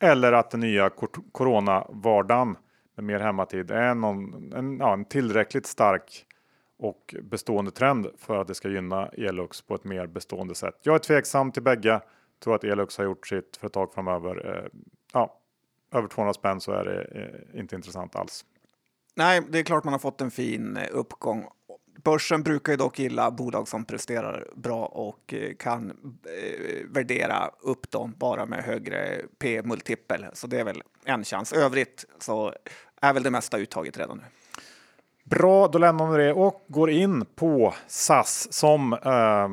Eller 0.00 0.32
att 0.32 0.50
den 0.50 0.60
nya 0.60 0.90
corona-vardagen 1.32 2.56
med 2.94 3.04
mer 3.04 3.20
hemmatid 3.20 3.70
är 3.70 3.94
någon, 3.94 4.52
en, 4.52 4.78
ja, 4.78 4.92
en 4.92 5.04
tillräckligt 5.04 5.66
stark 5.66 6.26
och 6.78 7.14
bestående 7.22 7.70
trend 7.70 8.06
för 8.18 8.40
att 8.40 8.48
det 8.48 8.54
ska 8.54 8.68
gynna 8.68 9.06
Elux 9.06 9.62
på 9.62 9.74
ett 9.74 9.84
mer 9.84 10.06
bestående 10.06 10.54
sätt. 10.54 10.78
Jag 10.82 10.94
är 10.94 10.98
tveksam 10.98 11.52
till 11.52 11.62
bägge. 11.62 12.00
Tror 12.44 12.54
att 12.54 12.64
Elux 12.64 12.98
har 12.98 13.04
gjort 13.04 13.26
sitt 13.26 13.56
för 13.56 13.66
ett 13.66 13.72
tag 13.72 13.94
framöver. 13.94 14.68
Ja, 15.12 15.38
över 15.92 16.08
200 16.08 16.34
spänn 16.34 16.60
så 16.60 16.72
är 16.72 16.84
det 16.84 17.58
inte 17.60 17.76
intressant 17.76 18.16
alls. 18.16 18.44
Nej, 19.14 19.42
det 19.48 19.58
är 19.58 19.62
klart 19.62 19.84
man 19.84 19.94
har 19.94 19.98
fått 19.98 20.20
en 20.20 20.30
fin 20.30 20.76
eh, 20.76 20.88
uppgång. 20.90 21.46
Börsen 22.04 22.42
brukar 22.42 22.72
ju 22.72 22.76
dock 22.76 22.98
gilla 22.98 23.30
bolag 23.30 23.68
som 23.68 23.84
presterar 23.84 24.46
bra 24.54 24.86
och 24.86 25.34
eh, 25.34 25.54
kan 25.54 25.90
eh, 25.90 26.86
värdera 26.88 27.50
upp 27.60 27.90
dem 27.90 28.14
bara 28.18 28.46
med 28.46 28.64
högre 28.64 29.20
P-multipel. 29.38 30.26
Så 30.32 30.46
det 30.46 30.60
är 30.60 30.64
väl 30.64 30.82
en 31.04 31.24
chans. 31.24 31.52
Övrigt 31.52 32.04
så 32.18 32.54
är 33.00 33.12
väl 33.12 33.22
det 33.22 33.30
mesta 33.30 33.58
uttaget 33.58 33.98
redan 33.98 34.16
nu. 34.16 34.24
Bra, 35.24 35.68
då 35.68 35.78
lämnar 35.78 36.06
vi 36.12 36.24
det 36.24 36.32
och 36.32 36.64
går 36.68 36.90
in 36.90 37.24
på 37.34 37.74
SAS 37.86 38.52
som 38.52 38.92
eh, 38.92 39.48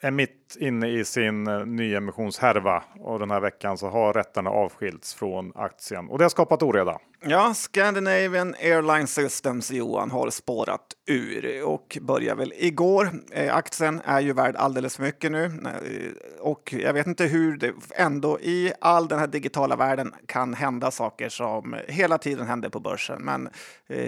är 0.00 0.10
mitt 0.10 0.56
inne 0.60 0.88
i 0.88 1.04
sin 1.04 1.46
eh, 1.46 1.66
nyemissionshärva 1.66 2.84
och 3.00 3.18
den 3.18 3.30
här 3.30 3.40
veckan 3.40 3.78
så 3.78 3.88
har 3.88 4.12
rätterna 4.12 4.50
avskilts 4.50 5.14
från 5.14 5.52
aktien 5.54 6.08
och 6.08 6.18
det 6.18 6.24
har 6.24 6.28
skapat 6.28 6.62
oreda. 6.62 6.98
Ja, 7.28 7.54
Scandinavian 7.54 8.54
Airline 8.54 9.06
Systems, 9.06 9.70
Johan, 9.70 10.10
har 10.10 10.30
spårat 10.30 10.80
ur 11.06 11.64
och 11.64 11.98
börjar 12.00 12.34
väl 12.34 12.52
igår. 12.56 13.10
Eh, 13.32 13.56
aktien 13.56 14.00
är 14.04 14.20
ju 14.20 14.32
värd 14.32 14.56
alldeles 14.56 14.96
för 14.96 15.02
mycket 15.02 15.32
nu 15.32 15.44
eh, 15.44 16.40
och 16.40 16.74
jag 16.78 16.92
vet 16.92 17.06
inte 17.06 17.24
hur 17.24 17.56
det 17.56 17.72
ändå 17.94 18.40
i 18.40 18.72
all 18.80 19.08
den 19.08 19.18
här 19.18 19.26
digitala 19.26 19.76
världen 19.76 20.14
kan 20.26 20.54
hända 20.54 20.90
saker 20.90 21.28
som 21.28 21.76
hela 21.88 22.18
tiden 22.18 22.46
händer 22.46 22.68
på 22.68 22.80
börsen. 22.80 23.22
Men 23.22 23.48
eh, 23.86 24.00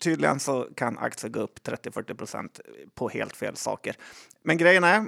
tydligen 0.00 0.40
så 0.40 0.68
kan 0.74 0.98
aktien 0.98 1.32
gå 1.32 1.40
upp 1.40 1.58
30-40 1.64 2.14
procent 2.14 2.60
på 2.94 3.08
helt 3.08 3.36
fel 3.36 3.56
saker. 3.56 3.96
Men 4.48 4.56
grejen 4.56 4.84
är 4.84 5.04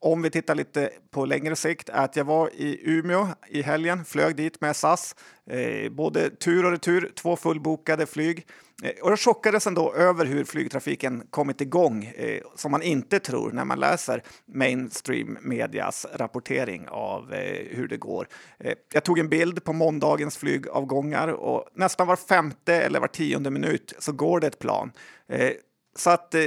om 0.00 0.22
vi 0.22 0.30
tittar 0.30 0.54
lite 0.54 0.90
på 1.10 1.24
längre 1.24 1.56
sikt, 1.56 1.90
att 1.90 2.16
jag 2.16 2.24
var 2.24 2.50
i 2.54 2.80
Umeå 2.82 3.28
i 3.48 3.62
helgen, 3.62 4.04
flög 4.04 4.36
dit 4.36 4.60
med 4.60 4.76
SAS, 4.76 5.16
eh, 5.50 5.90
både 5.92 6.30
tur 6.30 6.64
och 6.64 6.70
retur, 6.70 7.12
två 7.14 7.36
fullbokade 7.36 8.06
flyg. 8.06 8.46
Eh, 8.82 9.02
och 9.02 9.10
jag 9.10 9.20
chockades 9.20 9.66
ändå 9.66 9.94
över 9.94 10.26
hur 10.26 10.44
flygtrafiken 10.44 11.26
kommit 11.30 11.60
igång, 11.60 12.04
eh, 12.04 12.40
som 12.56 12.70
man 12.70 12.82
inte 12.82 13.18
tror 13.18 13.52
när 13.52 13.64
man 13.64 13.80
läser 13.80 14.22
mainstream 14.46 15.38
medias 15.40 16.06
rapportering 16.14 16.88
av 16.88 17.32
eh, 17.32 17.76
hur 17.76 17.88
det 17.88 17.96
går. 17.96 18.28
Eh, 18.58 18.74
jag 18.92 19.04
tog 19.04 19.18
en 19.18 19.28
bild 19.28 19.64
på 19.64 19.72
måndagens 19.72 20.36
flygavgångar 20.36 21.28
och 21.28 21.68
nästan 21.74 22.06
var 22.06 22.16
femte 22.16 22.74
eller 22.74 23.00
var 23.00 23.08
tionde 23.08 23.50
minut 23.50 23.94
så 23.98 24.12
går 24.12 24.40
det 24.40 24.46
ett 24.46 24.58
plan. 24.58 24.92
Eh, 25.28 25.52
så 25.96 26.10
att 26.10 26.34
eh, 26.34 26.46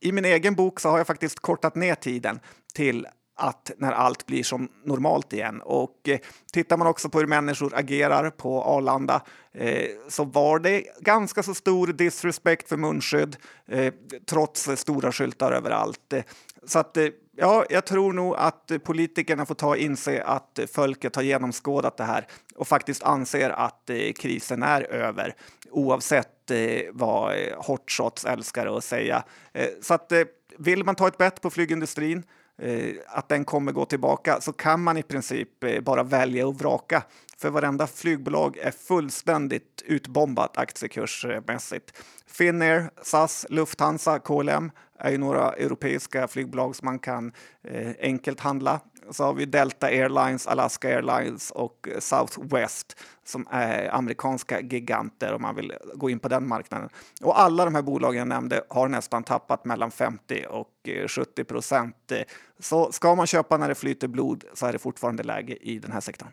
i 0.00 0.12
min 0.12 0.24
egen 0.24 0.54
bok 0.54 0.80
så 0.80 0.88
har 0.88 0.98
jag 0.98 1.06
faktiskt 1.06 1.40
kortat 1.40 1.74
ner 1.74 1.94
tiden 1.94 2.40
till 2.74 3.06
att 3.40 3.70
när 3.78 3.92
allt 3.92 4.26
blir 4.26 4.42
som 4.42 4.68
normalt 4.84 5.32
igen. 5.32 5.60
Och 5.60 6.08
eh, 6.08 6.18
tittar 6.52 6.76
man 6.76 6.86
också 6.86 7.08
på 7.08 7.18
hur 7.18 7.26
människor 7.26 7.72
agerar 7.74 8.30
på 8.30 8.62
Arlanda 8.62 9.22
eh, 9.52 9.86
så 10.08 10.24
var 10.24 10.58
det 10.58 10.84
ganska 11.00 11.42
så 11.42 11.54
stor 11.54 11.86
disrespekt 11.86 12.68
för 12.68 12.76
munskydd 12.76 13.36
eh, 13.68 13.94
trots 14.26 14.68
stora 14.76 15.12
skyltar 15.12 15.52
överallt. 15.52 16.12
Eh, 16.12 16.22
så 16.66 16.78
att 16.78 16.96
eh, 16.96 17.08
ja, 17.36 17.64
jag 17.70 17.86
tror 17.86 18.12
nog 18.12 18.34
att 18.36 18.72
politikerna 18.84 19.46
får 19.46 19.54
ta 19.54 19.68
och 19.68 19.76
inse 19.76 20.22
att 20.22 20.58
folket 20.72 21.16
har 21.16 21.22
genomskådat 21.22 21.96
det 21.96 22.04
här 22.04 22.26
och 22.54 22.68
faktiskt 22.68 23.02
anser 23.02 23.50
att 23.50 23.90
eh, 23.90 24.12
krisen 24.12 24.62
är 24.62 24.82
över 24.82 25.34
oavsett 25.70 26.39
eh, 26.50 26.82
vara 26.92 27.36
eh, 27.36 27.62
hot 27.62 27.90
shots-älskare 27.90 28.76
att 28.76 28.84
säga. 28.84 29.24
Eh, 29.52 29.68
så 29.82 29.94
att 29.94 30.12
eh, 30.12 30.22
vill 30.58 30.84
man 30.84 30.94
ta 30.94 31.08
ett 31.08 31.18
bett 31.18 31.40
på 31.40 31.50
flygindustrin 31.50 32.22
eh, 32.58 32.94
att 33.06 33.28
den 33.28 33.44
kommer 33.44 33.72
gå 33.72 33.84
tillbaka 33.84 34.40
så 34.40 34.52
kan 34.52 34.82
man 34.82 34.96
i 34.96 35.02
princip 35.02 35.64
eh, 35.64 35.80
bara 35.80 36.02
välja 36.02 36.46
och 36.46 36.58
vraka. 36.58 37.02
För 37.38 37.50
varenda 37.50 37.86
flygbolag 37.86 38.58
är 38.58 38.70
fullständigt 38.70 39.82
utbombat 39.86 40.56
aktiekursmässigt. 40.56 41.92
Finnair, 42.26 42.90
SAS, 43.02 43.46
Lufthansa, 43.48 44.18
KLM 44.18 44.70
är 44.98 45.10
ju 45.10 45.18
några 45.18 45.52
europeiska 45.52 46.28
flygbolag 46.28 46.76
som 46.76 46.86
man 46.86 46.98
kan 46.98 47.32
eh, 47.64 47.90
enkelt 48.00 48.40
handla. 48.40 48.80
Så 49.10 49.24
har 49.24 49.34
vi 49.34 49.44
Delta 49.44 49.86
Airlines, 49.86 50.46
Alaska 50.46 50.88
Airlines 50.88 51.50
och 51.50 51.88
Southwest 51.98 52.96
som 53.24 53.46
är 53.50 53.94
amerikanska 53.94 54.60
giganter 54.60 55.32
om 55.32 55.42
man 55.42 55.56
vill 55.56 55.72
gå 55.94 56.10
in 56.10 56.18
på 56.18 56.28
den 56.28 56.48
marknaden. 56.48 56.88
Och 57.22 57.40
alla 57.40 57.64
de 57.64 57.74
här 57.74 57.82
bolagen 57.82 58.18
jag 58.18 58.28
nämnde 58.28 58.62
har 58.68 58.88
nästan 58.88 59.22
tappat 59.22 59.64
mellan 59.64 59.90
50 59.90 60.46
och 60.50 60.88
eh, 60.88 61.08
70 61.08 61.44
procent. 61.44 62.12
Så 62.58 62.92
ska 62.92 63.14
man 63.14 63.26
köpa 63.26 63.56
när 63.56 63.68
det 63.68 63.74
flyter 63.74 64.08
blod 64.08 64.44
så 64.54 64.66
är 64.66 64.72
det 64.72 64.78
fortfarande 64.78 65.22
läge 65.22 65.56
i 65.60 65.78
den 65.78 65.92
här 65.92 66.00
sektorn. 66.00 66.28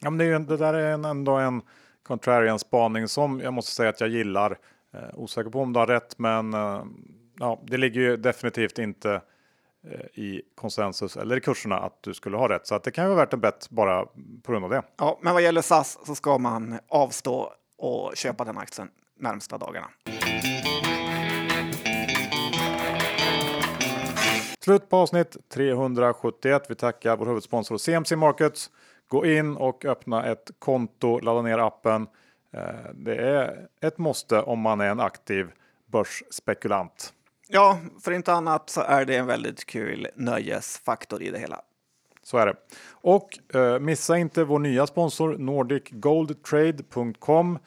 Ja, 0.00 0.10
men 0.10 0.18
det, 0.18 0.24
är 0.24 0.28
ju, 0.28 0.38
det 0.38 0.56
där 0.56 0.74
är 0.74 0.92
en, 0.92 1.04
ändå 1.04 1.36
en 1.36 1.62
contrarian 2.02 2.58
spaning 2.58 3.08
som 3.08 3.40
jag 3.40 3.52
måste 3.52 3.72
säga 3.72 3.88
att 3.88 4.00
jag 4.00 4.10
gillar. 4.10 4.58
Eh, 4.94 5.00
osäker 5.14 5.50
på 5.50 5.60
om 5.60 5.72
du 5.72 5.78
har 5.78 5.86
rätt, 5.86 6.18
men 6.18 6.54
eh, 6.54 6.84
ja, 7.38 7.62
det 7.66 7.76
ligger 7.76 8.00
ju 8.00 8.16
definitivt 8.16 8.78
inte 8.78 9.12
eh, 9.12 9.20
i 10.14 10.42
konsensus 10.54 11.16
eller 11.16 11.36
i 11.36 11.40
kurserna 11.40 11.78
att 11.78 12.02
du 12.02 12.14
skulle 12.14 12.36
ha 12.36 12.48
rätt. 12.48 12.66
Så 12.66 12.74
att 12.74 12.82
det 12.84 12.90
kan 12.90 13.04
ju 13.04 13.08
vara 13.08 13.18
värt 13.24 13.32
en 13.32 13.40
bett 13.40 13.70
bara 13.70 14.04
på 14.42 14.52
grund 14.52 14.64
av 14.64 14.70
det. 14.70 14.82
Ja, 14.96 15.18
men 15.22 15.32
vad 15.34 15.42
gäller 15.42 15.62
SAS 15.62 15.98
så 16.06 16.14
ska 16.14 16.38
man 16.38 16.78
avstå 16.88 17.52
och 17.78 18.12
köpa 18.16 18.44
den 18.44 18.58
aktien 18.58 18.88
närmsta 19.18 19.58
dagarna. 19.58 19.88
Slut 24.60 24.88
på 24.88 24.96
avsnitt 24.96 25.36
371. 25.48 26.62
Vi 26.68 26.74
tackar 26.74 27.16
vår 27.16 27.26
huvudsponsor 27.26 27.78
CMC 27.78 28.16
Markets. 28.16 28.70
Gå 29.08 29.26
in 29.26 29.56
och 29.56 29.84
öppna 29.84 30.24
ett 30.26 30.50
konto, 30.58 31.18
ladda 31.20 31.42
ner 31.42 31.58
appen. 31.58 32.06
Eh, 32.52 32.60
Det 32.94 33.16
är 33.16 33.66
ett 33.80 33.98
måste 33.98 34.40
om 34.42 34.60
man 34.60 34.80
är 34.80 34.88
en 34.88 35.00
aktiv 35.00 35.50
börsspekulant. 35.86 37.12
Ja, 37.48 37.78
för 38.00 38.12
inte 38.12 38.32
annat 38.32 38.70
så 38.70 38.80
är 38.80 39.04
det 39.04 39.16
en 39.16 39.26
väldigt 39.26 39.64
kul 39.64 40.08
nöjesfaktor 40.14 41.22
i 41.22 41.30
det 41.30 41.38
hela. 41.38 41.60
Så 42.22 42.38
är 42.38 42.46
det. 42.46 42.54
Och 42.90 43.38
eh, 43.54 43.78
missa 43.78 44.18
inte 44.18 44.44
vår 44.44 44.58
nya 44.58 44.86
sponsor 44.86 45.38
nordicgoldtrade.com. 45.38 47.58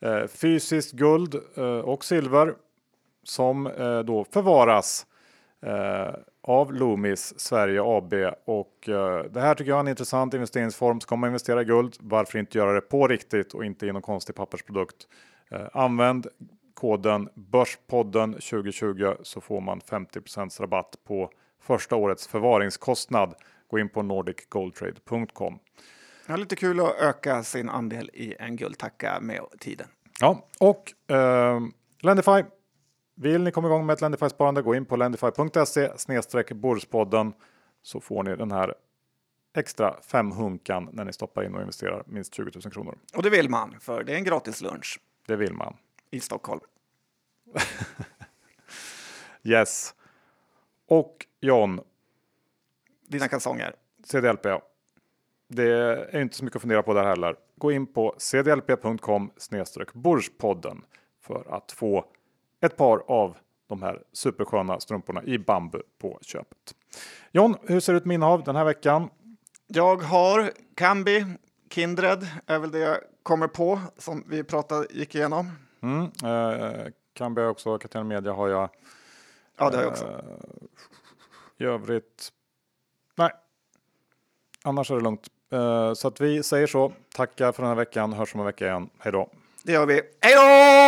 Eh, 0.00 0.26
fysiskt 0.26 0.92
guld 0.92 1.34
eh, 1.56 1.64
och 1.64 2.04
silver 2.04 2.54
som 3.24 3.66
eh, 3.66 3.98
då 3.98 4.24
förvaras 4.24 5.06
eh, 5.62 6.14
av 6.42 6.74
Loomis 6.74 7.40
Sverige 7.40 7.82
AB. 7.84 8.14
Och 8.44 8.88
eh, 8.88 9.24
det 9.24 9.40
här 9.40 9.54
tycker 9.54 9.70
jag 9.70 9.76
är 9.76 9.80
en 9.80 9.88
intressant 9.88 10.34
investeringsform. 10.34 11.00
Ska 11.00 11.16
man 11.16 11.28
investera 11.28 11.62
i 11.62 11.64
guld, 11.64 11.96
varför 12.00 12.38
inte 12.38 12.58
göra 12.58 12.72
det 12.72 12.80
på 12.80 13.08
riktigt 13.08 13.54
och 13.54 13.64
inte 13.64 13.86
i 13.86 13.92
någon 13.92 14.02
konstig 14.02 14.34
pappersprodukt? 14.34 15.08
Eh, 15.50 15.66
använd 15.72 16.26
koden 16.80 17.28
Börspodden 17.34 18.32
2020 18.32 19.14
så 19.22 19.40
får 19.40 19.60
man 19.60 19.80
50% 19.80 20.60
rabatt 20.60 20.96
på 21.04 21.30
första 21.62 21.96
årets 21.96 22.26
förvaringskostnad. 22.26 23.34
Gå 23.68 23.78
in 23.78 23.88
på 23.88 24.02
nordicgoldtrade.com. 24.02 25.58
Ja, 26.26 26.36
lite 26.36 26.56
kul 26.56 26.80
att 26.80 27.00
öka 27.00 27.42
sin 27.42 27.68
andel 27.68 28.10
i 28.12 28.34
en 28.38 28.56
guldtacka 28.56 29.18
med 29.20 29.40
tiden. 29.58 29.86
Ja, 30.20 30.48
och 30.60 31.12
eh, 31.14 31.60
Lendify. 32.00 32.42
Vill 33.14 33.42
ni 33.42 33.50
komma 33.50 33.68
igång 33.68 33.86
med 33.86 33.94
ett 33.94 34.00
Lendify-sparande, 34.00 34.62
gå 34.62 34.74
in 34.74 34.84
på 34.84 34.96
lendify.se 34.96 35.98
snedstreck 35.98 36.52
Börspodden 36.52 37.32
så 37.82 38.00
får 38.00 38.22
ni 38.22 38.36
den 38.36 38.52
här 38.52 38.74
extra 39.56 40.00
fem 40.02 40.32
hunkan 40.32 40.88
när 40.92 41.04
ni 41.04 41.12
stoppar 41.12 41.44
in 41.44 41.54
och 41.54 41.60
investerar 41.60 42.02
minst 42.06 42.34
20 42.34 42.50
000 42.64 42.72
kronor. 42.72 42.98
Och 43.16 43.22
det 43.22 43.30
vill 43.30 43.50
man, 43.50 43.76
för 43.80 44.04
det 44.04 44.12
är 44.12 44.16
en 44.16 44.24
gratis 44.24 44.62
lunch 44.62 45.00
Det 45.26 45.36
vill 45.36 45.52
man. 45.52 45.76
I 46.10 46.20
Stockholm. 46.20 46.60
Yes. 49.42 49.94
Och 50.86 51.26
John, 51.40 51.80
Dina 53.08 53.28
kalsonger. 53.28 53.74
CDLP. 54.04 54.46
Det 55.48 55.72
är 55.72 56.20
inte 56.20 56.36
så 56.36 56.44
mycket 56.44 56.56
att 56.56 56.62
fundera 56.62 56.82
på 56.82 56.94
där 56.94 57.04
heller. 57.04 57.36
Gå 57.56 57.72
in 57.72 57.86
på 57.86 58.14
cdlp.com 58.18 59.30
Börspodden 59.94 60.82
för 61.20 61.56
att 61.56 61.72
få 61.72 62.04
ett 62.60 62.76
par 62.76 63.02
av 63.06 63.36
de 63.66 63.82
här 63.82 64.02
supersköna 64.12 64.80
strumporna 64.80 65.22
i 65.24 65.38
bambu 65.38 65.82
på 65.98 66.18
köpet. 66.22 66.74
John, 67.32 67.56
hur 67.62 67.80
ser 67.80 67.92
det 67.92 67.96
ut 67.96 68.04
med 68.04 68.14
innehav 68.14 68.44
den 68.44 68.56
här 68.56 68.64
veckan? 68.64 69.10
Jag 69.66 69.96
har 69.96 70.50
Kambi, 70.74 71.26
Kindred 71.70 72.26
är 72.46 72.58
väl 72.58 72.70
det 72.70 72.78
jag 72.78 72.98
kommer 73.22 73.48
på 73.48 73.80
som 73.96 74.24
vi 74.28 74.44
pratade, 74.44 74.86
gick 74.90 75.14
igenom. 75.14 75.52
Mm, 75.82 76.02
eh, 76.24 76.86
Kambi 77.14 77.42
också, 77.42 77.78
Catena 77.78 78.04
Media 78.04 78.32
har 78.32 78.48
jag. 78.48 78.68
Ja, 79.56 79.70
det 79.70 79.76
har 79.76 79.84
jag 79.84 79.92
också. 79.92 80.04
Eh, 80.04 80.24
I 81.58 81.64
övrigt, 81.64 82.32
nej. 83.14 83.30
Annars 84.64 84.90
är 84.90 84.94
det 84.94 85.00
lugnt. 85.00 85.26
Eh, 85.52 85.92
så 85.94 86.08
att 86.08 86.20
vi 86.20 86.42
säger 86.42 86.66
så. 86.66 86.92
Tackar 87.16 87.52
för 87.52 87.62
den 87.62 87.68
här 87.68 87.76
veckan. 87.76 88.12
Hörs 88.12 88.34
om 88.34 88.40
en 88.40 88.46
vecka 88.46 88.66
igen. 88.66 88.90
Hej 88.98 89.12
då! 89.12 89.30
Det 89.62 89.72
gör 89.72 89.86
vi. 89.86 90.02
Hej 90.20 90.34
då! 90.34 90.79